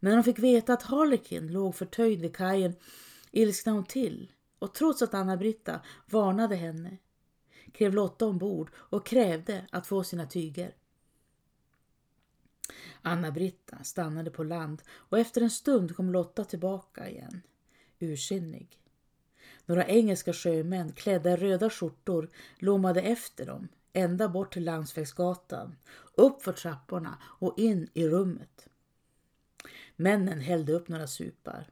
Men 0.00 0.10
när 0.10 0.16
hon 0.16 0.24
fick 0.24 0.38
veta 0.38 0.72
att 0.72 0.82
Harlekin 0.82 1.52
låg 1.52 1.74
förtöjd 1.74 2.20
vid 2.20 2.36
kajen 2.36 2.74
ilsknade 3.30 3.78
hon 3.78 3.84
till 3.84 4.32
och 4.58 4.74
trots 4.74 5.02
att 5.02 5.14
Anna-Britta 5.14 5.80
varnade 6.06 6.56
henne 6.56 6.98
klev 7.72 7.94
Lotta 7.94 8.26
ombord 8.26 8.70
och 8.74 9.06
krävde 9.06 9.66
att 9.70 9.86
få 9.86 10.04
sina 10.04 10.26
tyger. 10.26 10.74
Anna-Britta 13.06 13.84
stannade 13.84 14.30
på 14.30 14.44
land 14.44 14.82
och 14.90 15.18
efter 15.18 15.40
en 15.40 15.50
stund 15.50 15.96
kom 15.96 16.10
Lotta 16.10 16.44
tillbaka 16.44 17.08
igen, 17.08 17.42
ursinnig. 17.98 18.78
Några 19.66 19.86
engelska 19.86 20.32
sjömän 20.32 20.92
klädda 20.92 21.30
i 21.30 21.36
röda 21.36 21.70
skjortor 21.70 22.30
lommade 22.58 23.02
efter 23.02 23.46
dem 23.46 23.68
ända 23.92 24.28
bort 24.28 24.52
till 24.52 24.64
Landsvägsgatan, 24.64 25.76
upp 26.14 26.42
för 26.42 26.52
trapporna 26.52 27.18
och 27.22 27.58
in 27.58 27.88
i 27.94 28.08
rummet. 28.08 28.68
Männen 29.96 30.40
hällde 30.40 30.72
upp 30.72 30.88
några 30.88 31.06
supar. 31.06 31.70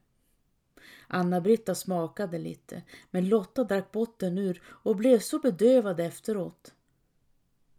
Anna-Britta 1.07 1.75
smakade 1.75 2.38
lite, 2.38 2.83
men 3.11 3.29
Lotta 3.29 3.64
drack 3.64 3.92
botten 3.92 4.38
ur 4.38 4.62
och 4.66 4.97
blev 4.97 5.18
så 5.18 5.38
bedövad 5.38 6.01
efteråt. 6.01 6.75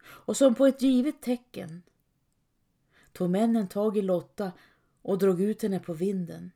Och 0.03 0.37
som 0.37 0.55
på 0.55 0.65
ett 0.65 0.81
givet 0.81 1.21
tecken 1.21 1.81
tog 3.13 3.29
männen 3.29 3.67
tag 3.67 3.97
i 3.97 4.01
Lotta 4.01 4.51
och 5.01 5.17
drog 5.17 5.41
ut 5.41 5.61
henne 5.61 5.79
på 5.79 5.93
vinden. 5.93 6.51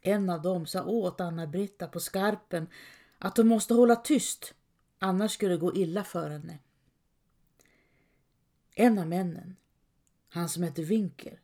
En 0.00 0.30
av 0.30 0.42
dem 0.42 0.66
sa 0.66 0.84
åt 0.84 1.20
Anna-Britta 1.20 1.88
på 1.88 2.00
skarpen 2.00 2.66
att 3.18 3.36
hon 3.36 3.48
måste 3.48 3.74
hålla 3.74 3.96
tyst, 3.96 4.54
annars 4.98 5.32
skulle 5.32 5.52
det 5.52 5.58
gå 5.58 5.74
illa 5.74 6.04
för 6.04 6.30
henne. 6.30 6.58
En 8.74 8.98
av 8.98 9.06
männen, 9.06 9.56
han 10.28 10.48
som 10.48 10.62
hette 10.62 10.82
Winker, 10.82 11.40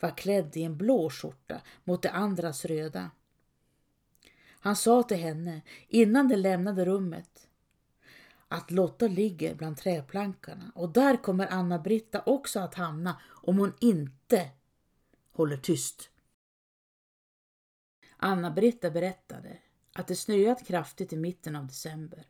var 0.00 0.16
klädd 0.16 0.56
i 0.56 0.62
en 0.62 0.76
blå 0.76 1.10
skjorta 1.10 1.60
mot 1.84 2.02
de 2.02 2.08
andras 2.08 2.64
röda. 2.64 3.10
Han 4.60 4.76
sa 4.76 5.02
till 5.02 5.16
henne 5.16 5.62
innan 5.88 6.28
de 6.28 6.36
lämnade 6.36 6.84
rummet 6.84 7.35
att 8.56 8.70
Lotta 8.70 9.06
ligger 9.06 9.54
bland 9.54 9.76
träplankarna 9.76 10.72
och 10.74 10.92
där 10.92 11.16
kommer 11.16 11.46
Anna-Britta 11.46 12.22
också 12.26 12.60
att 12.60 12.74
hamna 12.74 13.20
om 13.26 13.58
hon 13.58 13.72
inte 13.80 14.50
håller 15.32 15.56
tyst. 15.56 16.10
Anna-Britta 18.16 18.90
berättade 18.90 19.58
att 19.92 20.06
det 20.06 20.16
snöat 20.16 20.66
kraftigt 20.66 21.12
i 21.12 21.16
mitten 21.16 21.56
av 21.56 21.66
december. 21.66 22.26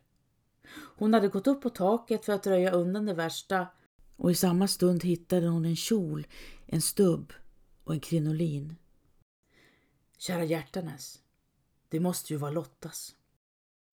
Hon 0.95 1.13
hade 1.13 1.27
gått 1.27 1.47
upp 1.47 1.61
på 1.61 1.69
taket 1.69 2.25
för 2.25 2.33
att 2.33 2.47
röja 2.47 2.71
undan 2.71 3.05
det 3.05 3.13
värsta 3.13 3.67
och 4.15 4.31
i 4.31 4.35
samma 4.35 4.67
stund 4.67 5.03
hittade 5.03 5.47
hon 5.47 5.65
en 5.65 5.75
kjol, 5.75 6.27
en 6.65 6.81
stubb 6.81 7.33
och 7.83 7.93
en 7.93 7.99
krinolin. 7.99 8.75
Kära 10.17 10.43
hjärtanes, 10.43 11.21
det 11.89 11.99
måste 11.99 12.33
ju 12.33 12.39
vara 12.39 12.51
Lottas. 12.51 13.15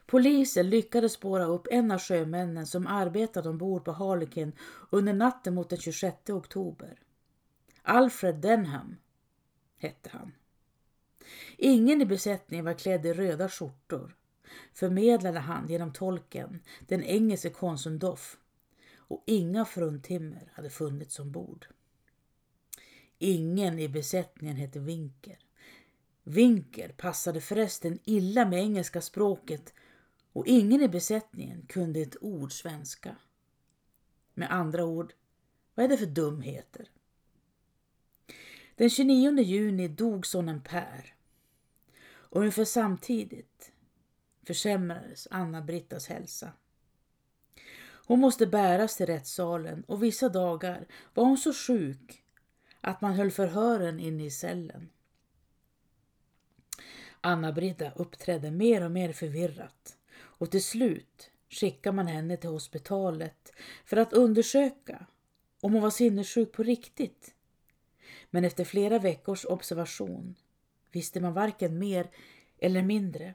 Polisen 0.07 0.71
lyckades 0.71 1.13
spåra 1.13 1.45
upp 1.45 1.67
en 1.71 1.91
av 1.91 1.99
sjömännen 1.99 2.67
som 2.67 2.87
arbetade 2.87 3.49
ombord 3.49 3.85
på 3.85 3.93
Harlequin 3.93 4.53
under 4.91 5.13
natten 5.13 5.55
mot 5.55 5.71
den 5.71 5.79
26 5.79 6.31
oktober. 6.31 7.01
Alfred 7.83 8.35
Denham 8.35 8.97
hette 9.77 10.11
han. 10.13 10.33
Ingen 11.57 12.03
i 12.03 12.07
besättningen 12.07 12.65
var 12.65 12.75
klädd 12.75 13.07
i 13.07 13.13
röda 13.13 13.49
skjortor, 13.49 14.17
förmedlade 14.73 15.39
han 15.39 15.69
genom 15.69 15.93
tolken, 15.93 16.63
den 16.81 17.03
engelske 17.05 17.51
konsuln 17.51 17.99
Doff, 17.99 18.39
och 18.97 19.23
inga 19.27 19.65
fruntimmer 19.65 20.53
hade 20.55 20.71
funnits 20.71 21.19
ombord. 21.19 21.67
Ingen 23.19 23.79
i 23.79 23.89
besättningen 23.89 24.57
hette 24.57 24.81
Winker. 24.81 25.39
Winker 26.25 26.89
passade 26.89 27.41
förresten 27.41 27.99
illa 28.05 28.45
med 28.45 28.59
engelska 28.59 29.01
språket 29.01 29.73
och 30.35 30.47
ingen 30.47 30.83
i 30.83 30.89
besättningen 30.89 31.67
kunde 31.67 32.01
ett 32.01 32.23
ord 32.23 32.53
svenska. 32.53 33.17
Med 34.35 34.53
andra 34.53 34.85
ord, 34.85 35.13
vad 35.75 35.85
är 35.85 35.89
det 35.89 35.97
för 35.97 36.07
dumheter? 36.07 36.89
Den 38.77 38.91
29 38.91 39.39
juni 39.41 39.89
dog 39.89 40.27
sonen 40.27 40.63
Per. 40.63 41.15
Och 42.07 42.41
ungefär 42.41 42.65
samtidigt 42.65 43.73
försämrades 44.47 45.29
Anna-Brittas 45.31 46.07
hälsa. 46.07 46.53
Hon 48.07 48.21
måste 48.21 48.47
bäras 48.47 48.97
till 48.97 49.07
rättssalen 49.07 49.85
och 49.85 50.03
vissa 50.03 50.29
dagar 50.29 50.87
var 51.15 51.25
hon 51.25 51.39
så 51.39 51.53
sjuk 51.53 52.23
att 52.81 53.01
man 53.01 53.15
höll 53.15 53.31
förhören 53.31 54.01
inne 54.01 54.25
i 54.25 54.31
cellen. 54.31 54.89
Anna-Britta 57.21 57.91
uppträdde 57.91 58.51
mer 58.51 58.85
och 58.85 58.91
mer 58.91 59.13
förvirrat 59.13 59.97
och 60.39 60.51
till 60.51 60.65
slut 60.65 61.31
skickade 61.51 61.97
man 61.97 62.07
henne 62.07 62.37
till 62.37 62.51
hospitalet 62.51 63.53
för 63.85 63.97
att 63.97 64.13
undersöka 64.13 65.07
om 65.61 65.73
hon 65.73 65.83
var 65.83 65.91
sinnessjuk 65.91 66.53
på 66.53 66.63
riktigt. 66.63 67.35
Men 68.31 68.45
efter 68.45 68.65
flera 68.65 68.99
veckors 68.99 69.45
observation 69.45 70.35
visste 70.93 71.21
man 71.21 71.33
varken 71.33 71.79
mer 71.79 72.11
eller 72.59 72.83
mindre. 72.83 73.35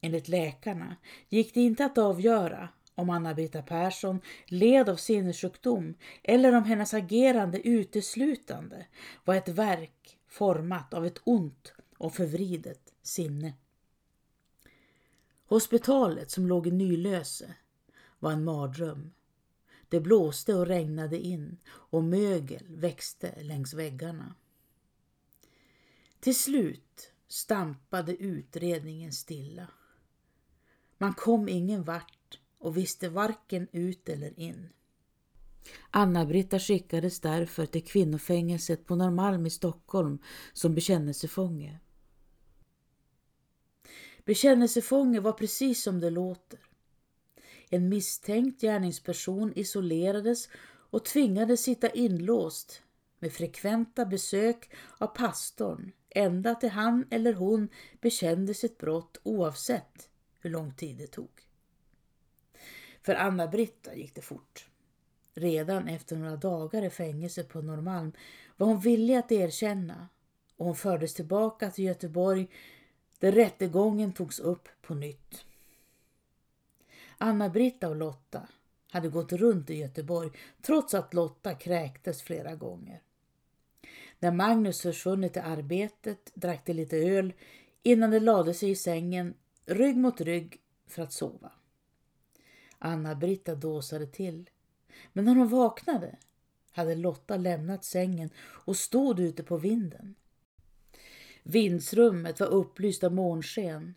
Enligt 0.00 0.28
läkarna 0.28 0.96
gick 1.28 1.54
det 1.54 1.60
inte 1.60 1.84
att 1.84 1.98
avgöra 1.98 2.68
om 2.94 3.10
Anna 3.10 3.34
Brita 3.34 3.62
Persson 3.62 4.20
led 4.46 4.88
av 4.88 4.96
sinnessjukdom 4.96 5.94
eller 6.22 6.54
om 6.54 6.64
hennes 6.64 6.94
agerande 6.94 7.68
uteslutande 7.68 8.86
var 9.24 9.34
ett 9.34 9.48
verk 9.48 10.18
format 10.28 10.94
av 10.94 11.06
ett 11.06 11.20
ont 11.24 11.72
och 11.98 12.14
förvridet 12.14 12.92
sinne. 13.02 13.52
Hospitalet 15.48 16.30
som 16.30 16.46
låg 16.46 16.66
i 16.66 16.70
Nylöse 16.70 17.54
var 18.18 18.32
en 18.32 18.44
mardröm. 18.44 19.10
Det 19.88 20.00
blåste 20.00 20.54
och 20.54 20.66
regnade 20.66 21.18
in 21.18 21.56
och 21.68 22.04
mögel 22.04 22.64
växte 22.68 23.42
längs 23.42 23.74
väggarna. 23.74 24.34
Till 26.20 26.34
slut 26.34 27.12
stampade 27.28 28.16
utredningen 28.16 29.12
stilla. 29.12 29.66
Man 30.98 31.14
kom 31.14 31.48
ingen 31.48 31.84
vart 31.84 32.40
och 32.58 32.76
visste 32.76 33.08
varken 33.08 33.68
ut 33.72 34.08
eller 34.08 34.40
in. 34.40 34.68
Anna-Britta 35.90 36.58
skickades 36.58 37.20
därför 37.20 37.66
till 37.66 37.84
kvinnofängelset 37.84 38.86
på 38.86 38.96
Norrmalm 38.96 39.46
i 39.46 39.50
Stockholm 39.50 40.18
som 40.52 40.74
bekännelsefånge. 40.74 41.78
Bekännelsefånge 44.28 45.20
var 45.20 45.32
precis 45.32 45.82
som 45.82 46.00
det 46.00 46.10
låter. 46.10 46.58
En 47.70 47.88
misstänkt 47.88 48.60
gärningsperson 48.60 49.52
isolerades 49.56 50.48
och 50.90 51.04
tvingades 51.04 51.62
sitta 51.62 51.90
inlåst 51.90 52.82
med 53.18 53.32
frekventa 53.32 54.06
besök 54.06 54.70
av 54.98 55.06
pastorn 55.06 55.92
ända 56.10 56.54
till 56.54 56.70
han 56.70 57.04
eller 57.10 57.32
hon 57.32 57.68
bekände 58.00 58.54
sitt 58.54 58.78
brott 58.78 59.20
oavsett 59.22 60.08
hur 60.40 60.50
lång 60.50 60.74
tid 60.74 60.96
det 60.96 61.06
tog. 61.06 61.30
För 63.02 63.14
Anna-Britta 63.14 63.94
gick 63.94 64.14
det 64.14 64.22
fort. 64.22 64.68
Redan 65.34 65.88
efter 65.88 66.16
några 66.16 66.36
dagar 66.36 66.82
i 66.82 66.90
fängelse 66.90 67.44
på 67.44 67.60
Norrmalm 67.60 68.12
var 68.56 68.66
hon 68.66 68.80
villig 68.80 69.14
att 69.14 69.32
erkänna 69.32 70.08
och 70.56 70.66
hon 70.66 70.76
fördes 70.76 71.14
tillbaka 71.14 71.70
till 71.70 71.84
Göteborg 71.84 72.48
där 73.18 73.32
rättegången 73.32 74.12
togs 74.12 74.38
upp 74.38 74.68
på 74.82 74.94
nytt. 74.94 75.44
Anna-Britta 77.18 77.88
och 77.88 77.96
Lotta 77.96 78.48
hade 78.90 79.08
gått 79.08 79.32
runt 79.32 79.70
i 79.70 79.74
Göteborg 79.74 80.30
trots 80.62 80.94
att 80.94 81.14
Lotta 81.14 81.54
kräktes 81.54 82.22
flera 82.22 82.54
gånger. 82.54 83.02
När 84.18 84.32
Magnus 84.32 84.80
försvunnit 84.80 85.32
till 85.32 85.42
arbetet 85.42 86.30
drack 86.34 86.66
de 86.66 86.72
lite 86.72 86.96
öl 86.96 87.32
innan 87.82 88.10
de 88.10 88.20
lade 88.20 88.54
sig 88.54 88.70
i 88.70 88.76
sängen 88.76 89.34
rygg 89.66 89.96
mot 89.96 90.20
rygg 90.20 90.60
för 90.86 91.02
att 91.02 91.12
sova. 91.12 91.52
Anna-Britta 92.78 93.54
dåsade 93.54 94.06
till. 94.06 94.50
Men 95.12 95.24
när 95.24 95.34
hon 95.34 95.48
vaknade 95.48 96.16
hade 96.70 96.94
Lotta 96.94 97.36
lämnat 97.36 97.84
sängen 97.84 98.30
och 98.38 98.76
stod 98.76 99.20
ute 99.20 99.42
på 99.42 99.56
vinden. 99.56 100.14
Vindsrummet 101.50 102.40
var 102.40 102.46
upplyst 102.46 103.04
av 103.04 103.14
månsken. 103.14 103.94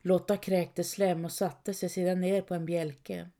Lotta 0.00 0.36
kräkte 0.36 0.84
slem 0.84 1.24
och 1.24 1.32
satte 1.32 1.74
sig 1.74 1.88
sedan 1.88 2.20
ner 2.20 2.42
på 2.42 2.54
en 2.54 2.66
bjälke. 2.66 3.30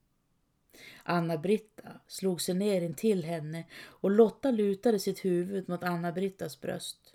Anna-Britta 1.03 2.01
slog 2.07 2.41
sig 2.41 2.55
ner 2.55 2.83
intill 2.83 3.25
henne 3.25 3.65
och 3.75 4.11
Lotta 4.11 4.51
lutade 4.51 4.99
sitt 4.99 5.25
huvud 5.25 5.69
mot 5.69 5.85
Anna-Brittas 5.85 6.61
bröst. 6.61 7.15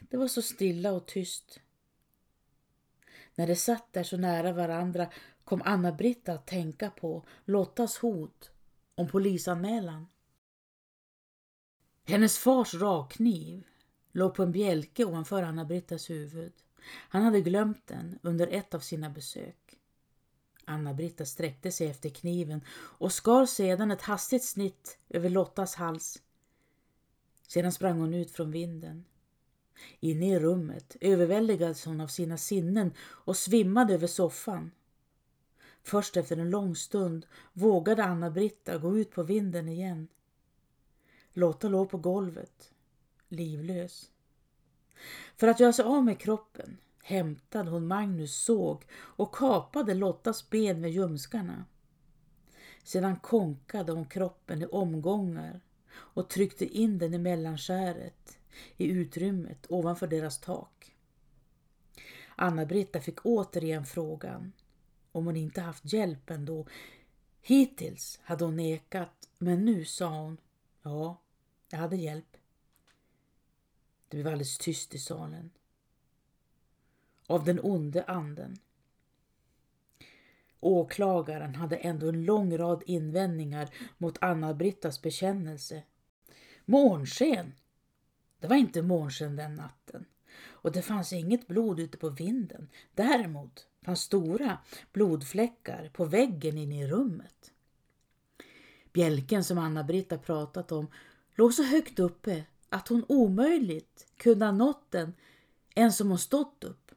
Det 0.00 0.16
var 0.16 0.28
så 0.28 0.42
stilla 0.42 0.92
och 0.92 1.06
tyst. 1.06 1.60
När 3.34 3.46
de 3.46 3.56
satt 3.56 3.92
där 3.92 4.02
så 4.02 4.16
nära 4.16 4.52
varandra 4.52 5.10
kom 5.44 5.62
Anna-Britta 5.64 6.32
att 6.32 6.46
tänka 6.46 6.90
på 6.90 7.26
Lottas 7.44 7.98
hot 7.98 8.50
om 8.94 9.08
polisanmälan. 9.08 10.06
Hennes 12.04 12.38
fars 12.38 12.74
rakkniv 12.74 13.69
låg 14.12 14.34
på 14.34 14.42
en 14.42 14.52
bjälke 14.52 15.04
ovanför 15.04 15.42
Anna-Brittas 15.42 16.10
huvud. 16.10 16.52
Han 17.08 17.22
hade 17.22 17.40
glömt 17.40 17.86
den 17.86 18.18
under 18.22 18.46
ett 18.46 18.74
av 18.74 18.80
sina 18.80 19.10
besök. 19.10 19.78
Anna-Britta 20.64 21.24
sträckte 21.24 21.72
sig 21.72 21.86
efter 21.86 22.08
kniven 22.08 22.64
och 22.70 23.12
skar 23.12 23.46
sedan 23.46 23.90
ett 23.90 24.02
hastigt 24.02 24.44
snitt 24.44 24.98
över 25.08 25.30
Lottas 25.30 25.74
hals. 25.74 26.22
Sedan 27.48 27.72
sprang 27.72 27.98
hon 28.00 28.14
ut 28.14 28.30
från 28.30 28.50
vinden. 28.50 29.04
Inne 30.00 30.34
i 30.34 30.38
rummet 30.38 30.96
överväldigades 31.00 31.84
hon 31.84 32.00
av 32.00 32.06
sina 32.06 32.36
sinnen 32.36 32.92
och 33.00 33.36
svimmade 33.36 33.94
över 33.94 34.06
soffan. 34.06 34.70
Först 35.82 36.16
efter 36.16 36.36
en 36.36 36.50
lång 36.50 36.76
stund 36.76 37.26
vågade 37.52 38.04
Anna-Britta 38.04 38.78
gå 38.78 38.98
ut 38.98 39.10
på 39.10 39.22
vinden 39.22 39.68
igen. 39.68 40.08
Lotta 41.32 41.68
låg 41.68 41.90
på 41.90 41.98
golvet, 41.98 42.72
livlös. 43.30 44.10
För 45.36 45.48
att 45.48 45.60
göra 45.60 45.72
sig 45.72 45.84
av 45.84 46.04
med 46.04 46.18
kroppen 46.20 46.76
hämtade 47.02 47.70
hon 47.70 47.86
Magnus 47.86 48.36
såg 48.36 48.84
och 48.92 49.34
kapade 49.34 49.94
Lottas 49.94 50.50
ben 50.50 50.80
med 50.80 50.90
ljumskarna. 50.90 51.64
Sedan 52.82 53.16
konkade 53.16 53.92
hon 53.92 54.06
kroppen 54.06 54.62
i 54.62 54.66
omgångar 54.66 55.60
och 55.92 56.28
tryckte 56.28 56.66
in 56.66 56.98
den 56.98 57.14
i 57.14 57.18
mellanskäret 57.18 58.38
i 58.76 58.86
utrymmet 58.86 59.66
ovanför 59.68 60.06
deras 60.06 60.40
tak. 60.40 60.96
Anna-Britta 62.36 63.00
fick 63.00 63.26
återigen 63.26 63.86
frågan 63.86 64.52
om 65.12 65.26
hon 65.26 65.36
inte 65.36 65.60
haft 65.60 65.92
hjälp 65.92 66.30
ändå. 66.30 66.66
Hittills 67.42 68.20
hade 68.22 68.44
hon 68.44 68.56
nekat, 68.56 69.28
men 69.38 69.64
nu 69.64 69.84
sa 69.84 70.08
hon 70.08 70.36
ja, 70.82 71.20
jag 71.70 71.78
hade 71.78 71.96
hjälp. 71.96 72.36
Det 74.10 74.16
blev 74.16 74.26
alldeles 74.26 74.58
tyst 74.58 74.94
i 74.94 74.98
salen. 74.98 75.50
Av 77.26 77.44
den 77.44 77.60
onde 77.62 78.04
anden. 78.04 78.56
Åklagaren 80.60 81.54
hade 81.54 81.76
ändå 81.76 82.08
en 82.08 82.24
lång 82.24 82.58
rad 82.58 82.82
invändningar 82.86 83.68
mot 83.98 84.18
Anna-Brittas 84.20 85.02
bekännelse. 85.02 85.82
Månsken! 86.64 87.52
Det 88.38 88.46
var 88.46 88.56
inte 88.56 88.82
månsken 88.82 89.36
den 89.36 89.54
natten 89.54 90.06
och 90.62 90.72
det 90.72 90.82
fanns 90.82 91.12
inget 91.12 91.46
blod 91.46 91.80
ute 91.80 91.98
på 91.98 92.08
vinden. 92.08 92.68
Däremot 92.94 93.66
fanns 93.82 94.00
stora 94.00 94.58
blodfläckar 94.92 95.90
på 95.92 96.04
väggen 96.04 96.58
inne 96.58 96.82
i 96.82 96.88
rummet. 96.88 97.52
Bjälken 98.92 99.44
som 99.44 99.58
Anna-Britta 99.58 100.18
pratat 100.18 100.72
om 100.72 100.90
låg 101.34 101.54
så 101.54 101.62
högt 101.62 101.98
uppe 101.98 102.44
att 102.70 102.88
hon 102.88 103.04
omöjligt 103.08 104.06
kunde 104.16 104.44
ha 104.44 104.52
nått 104.52 104.90
den 104.90 105.14
ens 105.74 106.00
om 106.00 106.08
hon 106.08 106.18
stått 106.18 106.64
upp. 106.64 106.90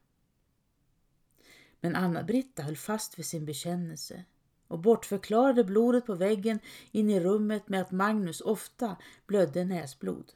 Men 1.82 1.96
Anna-Britta 1.96 2.64
höll 2.64 2.78
fast 2.78 3.20
vid 3.20 3.26
sin 3.26 3.46
bekännelse 3.46 4.24
och 4.68 4.80
bortförklarade 4.80 5.64
blodet 5.64 6.06
på 6.06 6.16
väggen 6.16 6.60
in 6.92 7.10
i 7.10 7.20
rummet 7.20 7.70
med 7.70 7.82
att 7.82 7.92
Magnus 7.92 8.42
ofta 8.42 8.98
blödde 9.28 9.66
näsblod. 9.66 10.32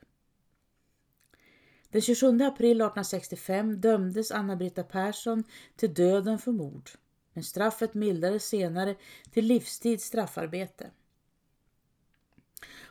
Den 1.90 2.02
27 2.02 2.28
april 2.28 2.82
1865 2.82 3.82
dömdes 3.82 4.32
Anna-Britta 4.32 4.84
Persson 4.84 5.44
till 5.76 5.94
döden 5.94 6.40
för 6.40 6.52
mord, 6.52 6.90
men 7.34 7.44
straffet 7.44 7.94
mildades 7.94 8.46
senare 8.46 8.96
till 9.32 9.46
livstids 9.46 10.06
straffarbete. 10.06 10.92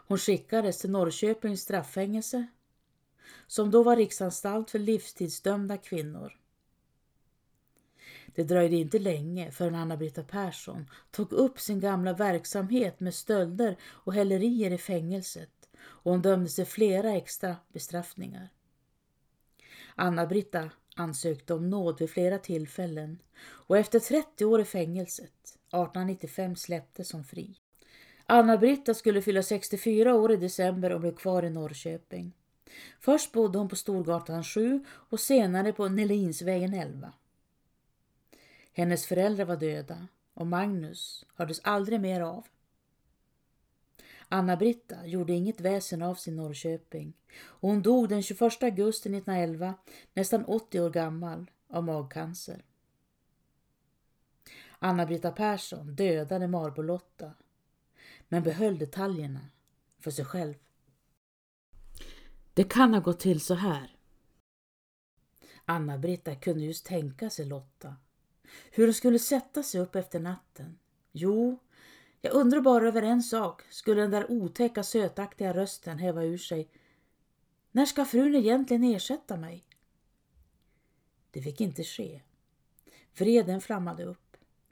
Hon 0.08 0.18
skickades 0.18 0.78
till 0.78 0.90
Norrköpings 0.90 1.60
straffängelse 1.60 2.46
som 3.46 3.70
då 3.70 3.82
var 3.82 3.96
riksanstalt 3.96 4.70
för 4.70 4.78
livstidsdömda 4.78 5.76
kvinnor. 5.76 6.32
Det 8.34 8.44
dröjde 8.44 8.76
inte 8.76 8.98
länge 8.98 9.50
förrän 9.50 9.74
Anna-Britta 9.74 10.22
Persson 10.22 10.90
tog 11.10 11.32
upp 11.32 11.60
sin 11.60 11.80
gamla 11.80 12.12
verksamhet 12.12 13.00
med 13.00 13.14
stölder 13.14 13.76
och 13.82 14.14
hälerier 14.14 14.70
i 14.70 14.78
fängelset 14.78 15.50
och 15.78 16.12
hon 16.12 16.22
dömdes 16.22 16.54
till 16.54 16.66
flera 16.66 17.12
extra 17.12 17.56
bestraffningar. 17.72 18.48
Anna-Britta 19.94 20.70
ansökte 20.96 21.54
om 21.54 21.70
nåd 21.70 21.98
vid 21.98 22.10
flera 22.10 22.38
tillfällen 22.38 23.18
och 23.42 23.78
efter 23.78 24.00
30 24.00 24.44
år 24.44 24.60
i 24.60 24.64
fängelset 24.64 25.32
1895 25.44 26.56
släpptes 26.56 27.12
hon 27.12 27.24
fri. 27.24 27.58
Anna-Britta 28.26 28.94
skulle 28.94 29.22
fylla 29.22 29.42
64 29.42 30.14
år 30.14 30.32
i 30.32 30.36
december 30.36 30.92
och 30.92 31.00
blev 31.00 31.14
kvar 31.16 31.42
i 31.42 31.50
Norrköping. 31.50 32.32
Först 33.00 33.32
bodde 33.32 33.58
hon 33.58 33.68
på 33.68 33.76
Storgatan 33.76 34.44
7 34.44 34.84
och 34.88 35.20
senare 35.20 35.72
på 35.72 35.88
Nelinsvägen 35.88 36.74
11. 36.74 37.12
Hennes 38.72 39.06
föräldrar 39.06 39.44
var 39.44 39.56
döda 39.56 40.06
och 40.34 40.46
Magnus 40.46 41.26
hördes 41.34 41.60
aldrig 41.64 42.00
mer 42.00 42.20
av. 42.20 42.46
Anna-Britta 44.28 45.06
gjorde 45.06 45.32
inget 45.32 45.60
väsen 45.60 46.02
av 46.02 46.14
sin 46.14 46.36
Norrköping. 46.36 47.12
och 47.44 47.68
Hon 47.68 47.82
dog 47.82 48.08
den 48.08 48.22
21 48.22 48.62
augusti 48.62 49.08
1911, 49.08 49.74
nästan 50.14 50.44
80 50.44 50.80
år 50.80 50.90
gammal, 50.90 51.50
av 51.68 51.84
magcancer. 51.84 52.64
Anna-Britta 54.78 55.30
Persson 55.30 55.94
dödade 55.94 56.48
Marbolotta, 56.48 57.32
men 58.28 58.42
behöll 58.42 58.78
detaljerna 58.78 59.40
för 59.98 60.10
sig 60.10 60.24
själv. 60.24 60.54
Det 62.54 62.64
kan 62.64 62.94
ha 62.94 63.00
gått 63.00 63.20
till 63.20 63.40
så 63.40 63.54
här. 63.54 63.96
Anna-Britta 65.64 66.34
kunde 66.34 66.64
just 66.64 66.86
tänka 66.86 67.30
sig 67.30 67.46
Lotta. 67.46 67.96
Hur 68.70 68.86
hon 68.86 68.94
skulle 68.94 69.18
sätta 69.18 69.62
sig 69.62 69.80
upp 69.80 69.94
efter 69.94 70.20
natten. 70.20 70.78
Jo, 71.12 71.58
jag 72.20 72.32
undrar 72.32 72.60
bara 72.60 72.88
över 72.88 73.02
en 73.02 73.22
sak, 73.22 73.62
skulle 73.70 74.00
den 74.00 74.10
där 74.10 74.30
otäcka 74.30 74.82
sötaktiga 74.82 75.54
rösten 75.54 75.98
häva 75.98 76.24
ur 76.24 76.38
sig. 76.38 76.68
När 77.70 77.86
ska 77.86 78.04
frun 78.04 78.34
egentligen 78.34 78.84
ersätta 78.84 79.36
mig? 79.36 79.64
Det 81.30 81.42
fick 81.42 81.60
inte 81.60 81.84
ske. 81.84 82.22
Vreden 83.18 83.60
flammade 83.60 84.04
upp. 84.04 84.25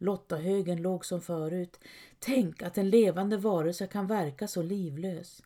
Lottahögen 0.04 0.82
låg 0.82 1.04
som 1.04 1.20
förut. 1.20 1.80
Tänk 2.18 2.62
att 2.62 2.78
en 2.78 2.90
levande 2.90 3.36
varelse 3.36 3.86
kan 3.86 4.06
verka 4.06 4.48
så 4.48 4.62
livlös. 4.62 5.42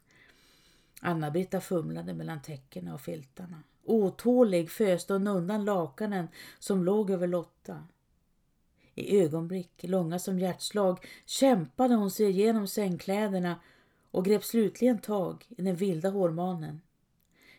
Anna-Britta 1.00 1.60
fumlade 1.60 2.14
mellan 2.14 2.42
täckena 2.42 2.94
och 2.94 3.00
filtarna. 3.00 3.62
Otålig 3.84 4.70
föste 4.70 5.12
hon 5.12 5.26
undan 5.26 5.64
lakanen 5.64 6.28
som 6.58 6.84
låg 6.84 7.10
över 7.10 7.26
Lotta. 7.26 7.84
I 8.94 9.20
ögonblick, 9.20 9.82
långa 9.82 10.18
som 10.18 10.38
hjärtslag, 10.38 11.06
kämpade 11.26 11.94
hon 11.94 12.10
sig 12.10 12.30
igenom 12.30 12.66
sängkläderna 12.66 13.60
och 14.10 14.24
grep 14.24 14.44
slutligen 14.44 14.98
tag 14.98 15.46
i 15.48 15.62
den 15.62 15.76
vilda 15.76 16.10
hårmanen. 16.10 16.80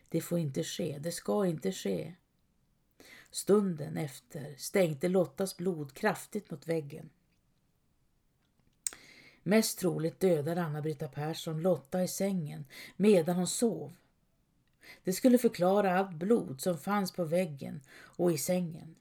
Det 0.10 0.22
får 0.22 0.40
inte 0.40 0.64
ske, 0.64 1.00
det 1.00 1.12
ska 1.12 1.46
inte 1.46 1.72
ske. 1.72 2.14
Stunden 3.32 3.98
efter 3.98 4.56
stänkte 4.58 5.08
Lottas 5.08 5.58
blod 5.58 5.94
kraftigt 5.94 6.52
mot 6.52 6.68
väggen. 6.68 7.10
Mest 9.44 9.80
troligt 9.80 10.20
dödade 10.20 10.64
Anna-Britta 10.64 11.08
Persson 11.08 11.62
Lotta 11.62 12.04
i 12.04 12.08
sängen 12.08 12.66
medan 12.96 13.36
hon 13.36 13.48
sov. 13.48 13.94
Det 15.04 15.14
skulle 15.14 15.38
förklara 15.38 16.00
allt 16.00 16.14
blod 16.14 16.62
som 16.62 16.78
fanns 16.78 17.12
på 17.12 17.24
väggen 17.24 17.82
och 17.92 18.32
i 18.32 18.38
sängen. 18.38 18.96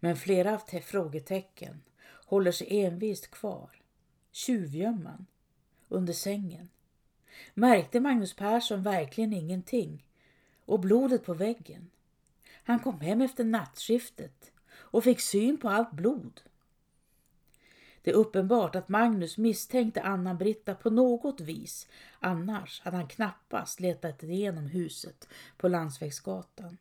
Men 0.00 0.16
flera 0.16 0.58
frågetecken 0.58 1.82
håller 2.26 2.52
sig 2.52 2.80
envist 2.80 3.30
kvar. 3.30 3.70
Tjuvgömman 4.32 5.26
under 5.88 6.12
sängen. 6.12 6.68
Märkte 7.54 8.00
Magnus 8.00 8.36
Persson 8.36 8.82
verkligen 8.82 9.32
ingenting? 9.32 10.06
Och 10.64 10.80
blodet 10.80 11.24
på 11.24 11.34
väggen? 11.34 11.90
Han 12.64 12.80
kom 12.80 13.00
hem 13.00 13.20
efter 13.20 13.44
nattskiftet 13.44 14.52
och 14.72 15.04
fick 15.04 15.20
syn 15.20 15.58
på 15.58 15.68
allt 15.68 15.92
blod. 15.92 16.40
Det 18.02 18.10
är 18.10 18.14
uppenbart 18.14 18.74
att 18.74 18.88
Magnus 18.88 19.38
misstänkte 19.38 20.02
Anna-Britta 20.02 20.74
på 20.74 20.90
något 20.90 21.40
vis, 21.40 21.88
annars 22.20 22.80
hade 22.80 22.96
han 22.96 23.08
knappast 23.08 23.80
letat 23.80 24.22
igenom 24.22 24.66
huset 24.66 25.28
på 25.56 25.68
Landsvägsgatan. 25.68 26.76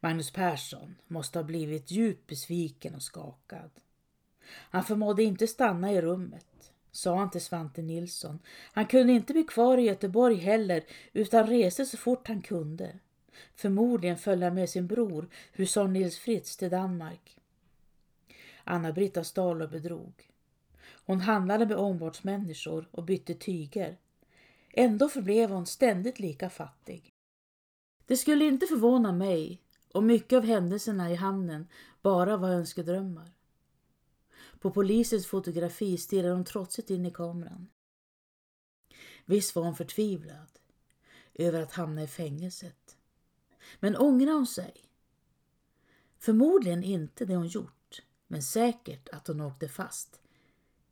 Magnus 0.00 0.30
Persson 0.30 0.94
måste 1.06 1.38
ha 1.38 1.44
blivit 1.44 1.90
djupt 1.90 2.26
besviken 2.26 2.94
och 2.94 3.02
skakad. 3.02 3.70
Han 4.48 4.84
förmådde 4.84 5.22
inte 5.22 5.46
stanna 5.46 5.92
i 5.92 6.00
rummet, 6.00 6.72
sa 6.90 7.18
han 7.18 7.30
till 7.30 7.40
Svante 7.40 7.82
Nilsson. 7.82 8.38
Han 8.72 8.86
kunde 8.86 9.12
inte 9.12 9.32
bli 9.32 9.44
kvar 9.44 9.78
i 9.78 9.82
Göteborg 9.82 10.36
heller 10.36 10.84
utan 11.12 11.46
reste 11.46 11.86
så 11.86 11.96
fort 11.96 12.28
han 12.28 12.42
kunde. 12.42 12.98
Förmodligen 13.54 14.18
följde 14.18 14.46
han 14.46 14.54
med 14.54 14.70
sin 14.70 14.86
bror, 14.86 15.28
husar 15.52 15.88
Nils 15.88 16.18
Fritz, 16.18 16.56
till 16.56 16.70
Danmark. 16.70 17.36
Anna-Britta 18.64 19.24
stal 19.24 19.62
och 19.62 19.70
bedrog. 19.70 20.30
Hon 21.06 21.20
handlade 21.20 21.66
med 21.66 21.76
omvårdsmänniskor 21.76 22.88
och 22.90 23.04
bytte 23.04 23.34
tyger. 23.34 23.98
Ändå 24.72 25.08
förblev 25.08 25.50
hon 25.50 25.66
ständigt 25.66 26.18
lika 26.18 26.50
fattig. 26.50 27.12
Det 28.06 28.16
skulle 28.16 28.44
inte 28.44 28.66
förvåna 28.66 29.12
mig 29.12 29.62
om 29.92 30.06
mycket 30.06 30.36
av 30.36 30.44
händelserna 30.44 31.10
i 31.10 31.14
hamnen 31.14 31.68
bara 32.02 32.36
var 32.36 32.48
önskedrömmar. 32.48 33.32
På 34.60 34.70
polisens 34.70 35.26
fotografi 35.26 35.98
stirrade 35.98 36.34
hon 36.34 36.44
trotsigt 36.44 36.90
in 36.90 37.06
i 37.06 37.10
kameran. 37.10 37.68
Visst 39.24 39.56
var 39.56 39.62
hon 39.62 39.76
förtvivlad 39.76 40.48
över 41.34 41.62
att 41.62 41.72
hamna 41.72 42.02
i 42.02 42.06
fängelset. 42.06 42.87
Men 43.80 43.96
ångrar 43.96 44.32
hon 44.32 44.46
sig? 44.46 44.74
Förmodligen 46.18 46.84
inte 46.84 47.24
det 47.24 47.36
hon 47.36 47.46
gjort, 47.46 48.02
men 48.26 48.42
säkert 48.42 49.08
att 49.08 49.26
hon 49.26 49.40
åkte 49.40 49.68
fast. 49.68 50.20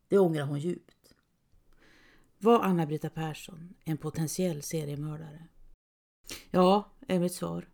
Det 0.08 0.18
ångrar 0.18 0.44
hon 0.44 0.58
djupt. 0.58 1.14
Var 2.38 2.60
Anna-Britta 2.60 3.10
Persson 3.10 3.74
en 3.84 3.96
potentiell 3.96 4.62
seriemördare? 4.62 5.48
Ja, 6.50 6.92
är 7.08 7.18
mitt 7.18 7.34
svar. 7.34 7.68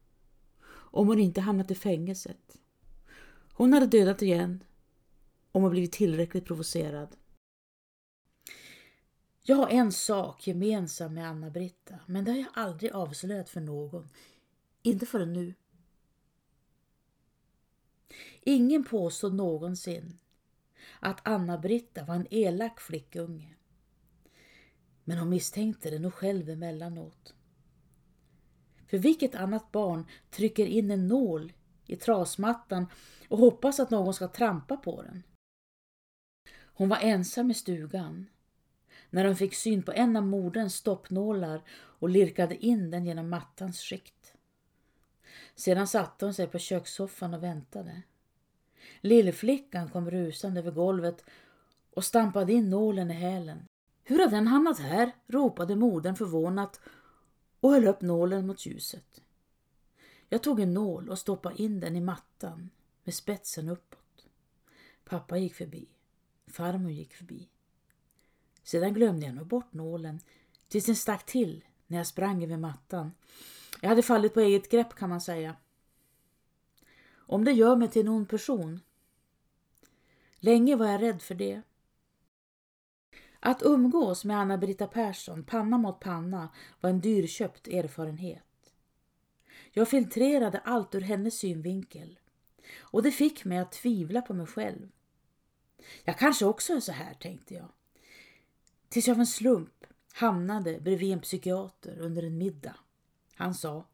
Om 0.69 1.07
hon 1.07 1.19
inte 1.19 1.41
hamnat 1.41 1.71
i 1.71 1.75
fängelset. 1.75 2.59
Hon 3.53 3.73
hade 3.73 3.87
dödat 3.87 4.23
igen 4.23 4.65
om 5.53 5.63
hon 5.63 5.71
blivit 5.71 5.93
tillräckligt 5.93 6.45
provocerad. 6.45 7.17
Jag 9.43 9.57
har 9.57 9.69
en 9.69 9.93
sak 9.93 10.47
gemensam 10.47 11.15
med 11.15 11.29
Anna-Britta, 11.29 11.99
men 12.07 12.25
det 12.25 12.31
har 12.31 12.39
jag 12.39 12.49
aldrig 12.55 12.93
avslöjat 12.93 13.49
för 13.49 13.61
någon. 13.61 14.09
Inte 14.83 15.07
förrän 15.07 15.33
nu. 15.33 15.55
Ingen 18.41 18.85
påstod 18.85 19.35
någonsin 19.35 20.19
att 21.01 21.29
Anna-Britta 21.29 22.05
var 22.05 22.15
en 22.15 22.27
elak 22.31 22.81
flickunge. 22.81 23.55
Men 25.05 25.19
hon 25.19 25.29
misstänkte 25.29 25.91
det 25.91 25.99
nog 25.99 26.15
själv 26.15 26.51
emellanåt. 26.51 27.35
För 28.87 28.99
vilket 28.99 29.35
annat 29.35 29.73
barn 29.73 30.07
trycker 30.31 30.67
in 30.67 30.91
en 30.91 31.09
nål 31.09 31.53
i 31.87 31.97
trasmattan 31.97 32.87
och 33.29 33.39
hoppas 33.39 33.81
att 33.81 33.91
någon 33.91 34.15
ska 34.15 34.29
trampa 34.29 34.77
på 34.77 35.03
den? 35.03 35.23
Hon 36.75 36.89
var 36.89 36.99
ensam 37.01 37.51
i 37.51 37.55
stugan 37.55 38.27
när 39.11 39.25
hon 39.25 39.37
fick 39.37 39.55
syn 39.55 39.83
på 39.83 39.93
en 39.93 40.17
av 40.17 40.27
moderns 40.27 40.75
stoppnålar 40.75 41.63
och 41.71 42.09
lirkade 42.09 42.57
in 42.57 42.91
den 42.91 43.07
genom 43.07 43.31
mattans 43.31 43.81
skikt. 43.81 44.35
Sedan 45.55 45.87
satte 45.87 46.25
hon 46.25 46.35
sig 46.35 46.47
på 46.47 46.59
kökssoffan 46.59 47.35
och 47.35 47.43
väntade. 47.43 48.03
Lillflickan 49.01 49.89
kom 49.89 50.11
rusande 50.11 50.61
över 50.61 50.71
golvet 50.71 51.25
och 51.91 52.05
stampade 52.05 52.53
in 52.53 52.71
nålen 52.71 53.11
i 53.11 53.15
hälen. 53.15 53.65
Hur 54.05 54.19
har 54.19 54.29
den 54.29 54.47
hamnat 54.47 54.79
här? 54.79 55.13
ropade 55.27 55.77
modern 55.77 56.17
förvånat 56.17 56.81
och 57.61 57.71
höll 57.71 57.87
upp 57.87 58.01
nålen 58.01 58.47
mot 58.47 58.67
ljuset. 58.67 59.21
Jag 60.29 60.43
tog 60.43 60.61
en 60.61 60.75
nål 60.75 61.09
och 61.09 61.19
stoppade 61.19 61.63
in 61.63 61.81
den 61.81 61.97
i 61.97 62.01
mattan 62.01 62.71
med 63.05 63.15
spetsen 63.15 63.69
uppåt. 63.69 64.27
Pappa 65.05 65.39
gick 65.39 65.55
förbi. 65.55 65.89
Farmor 66.47 66.91
gick 66.91 67.15
förbi. 67.15 67.49
Sedan 68.63 68.95
glömde 68.95 69.27
jag 69.27 69.35
nog 69.35 69.47
bort 69.47 69.73
nålen 69.73 70.21
tills 70.69 70.87
den 70.87 70.97
stack 70.97 71.27
till 71.27 71.65
när 71.87 71.99
jag 71.99 72.07
sprang 72.07 72.45
över 72.45 72.57
mattan. 72.57 73.13
Jag 73.83 73.89
hade 73.89 74.03
fallit 74.03 74.35
på 74.35 74.41
eget 74.41 74.71
grepp 74.71 74.95
kan 74.95 75.11
man 75.11 75.21
säga. 75.21 75.57
Om 77.15 77.45
det 77.45 77.53
gör 77.53 77.77
mig 77.77 77.89
till 77.89 78.03
en 78.03 78.09
ond 78.09 78.29
person. 78.29 78.81
Länge 80.37 80.77
var 80.77 80.87
jag 80.87 81.03
rädd 81.03 81.23
för 81.23 81.35
det. 81.35 81.63
Att 83.41 83.63
umgås 83.63 84.25
med 84.25 84.39
Anna-Britta 84.39 84.87
Persson 84.87 85.45
panna 85.45 85.79
mot 85.79 86.01
panna 86.01 86.49
var 86.81 86.91
en 86.91 87.01
dyrköpt 87.01 87.69
erfarenhet. 87.69 88.73
Jag 89.71 89.89
filtrerade 89.89 90.59
allt 90.59 90.95
ur 90.95 91.01
hennes 91.01 91.39
synvinkel 91.39 92.19
och 92.79 93.03
det 93.03 93.11
fick 93.11 93.45
mig 93.45 93.59
att 93.59 93.73
tvivla 93.73 94.23
på 94.23 94.35
mig 94.35 94.47
själv. 94.47 94.89
Jag 96.05 96.19
kanske 96.19 96.45
också 96.45 96.73
är 96.73 96.81
så 96.81 96.93
här, 96.93 97.15
tänkte 97.15 97.55
jag. 97.55 97.69
Tills 98.89 99.09
jag 99.09 99.15
av 99.15 99.21
en 99.21 99.27
slump 99.27 99.87
hamnade 100.13 100.81
bredvid 100.81 101.13
en 101.13 101.21
psykiater 101.21 101.99
under 101.99 102.23
en 102.23 102.39
middag. 102.39 102.77
Han 103.35 103.55
sa 103.55 103.85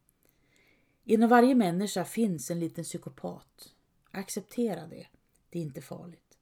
Inom 1.05 1.29
varje 1.29 1.55
människa 1.55 2.05
finns 2.05 2.51
en 2.51 2.61
liten 2.61 2.85
psykopat. 2.85 3.75
Acceptera 4.11 4.87
det. 4.87 5.07
Det 5.51 5.59
är 5.59 5.63
inte 5.63 5.83
farligt. 5.83 6.39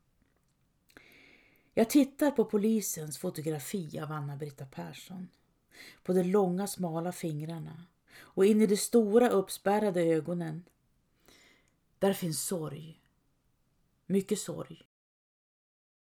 Jag 1.75 1.91
tittar 1.91 2.31
på 2.31 2.45
polisens 2.45 3.19
fotografi 3.19 4.01
av 4.01 4.13
Anna-Britta 4.13 4.67
Persson. 4.67 5.29
På 6.03 6.13
de 6.13 6.23
långa 6.23 6.67
smala 6.67 7.13
fingrarna 7.13 7.85
och 8.17 8.47
in 8.47 8.63
i 8.63 8.67
de 8.67 8.77
stora 8.77 9.29
uppspärrade 9.29 10.03
ögonen. 10.03 10.65
Där 11.99 12.13
finns 12.13 12.47
sorg. 12.47 13.01
Mycket 14.07 14.39
sorg. 14.39 14.83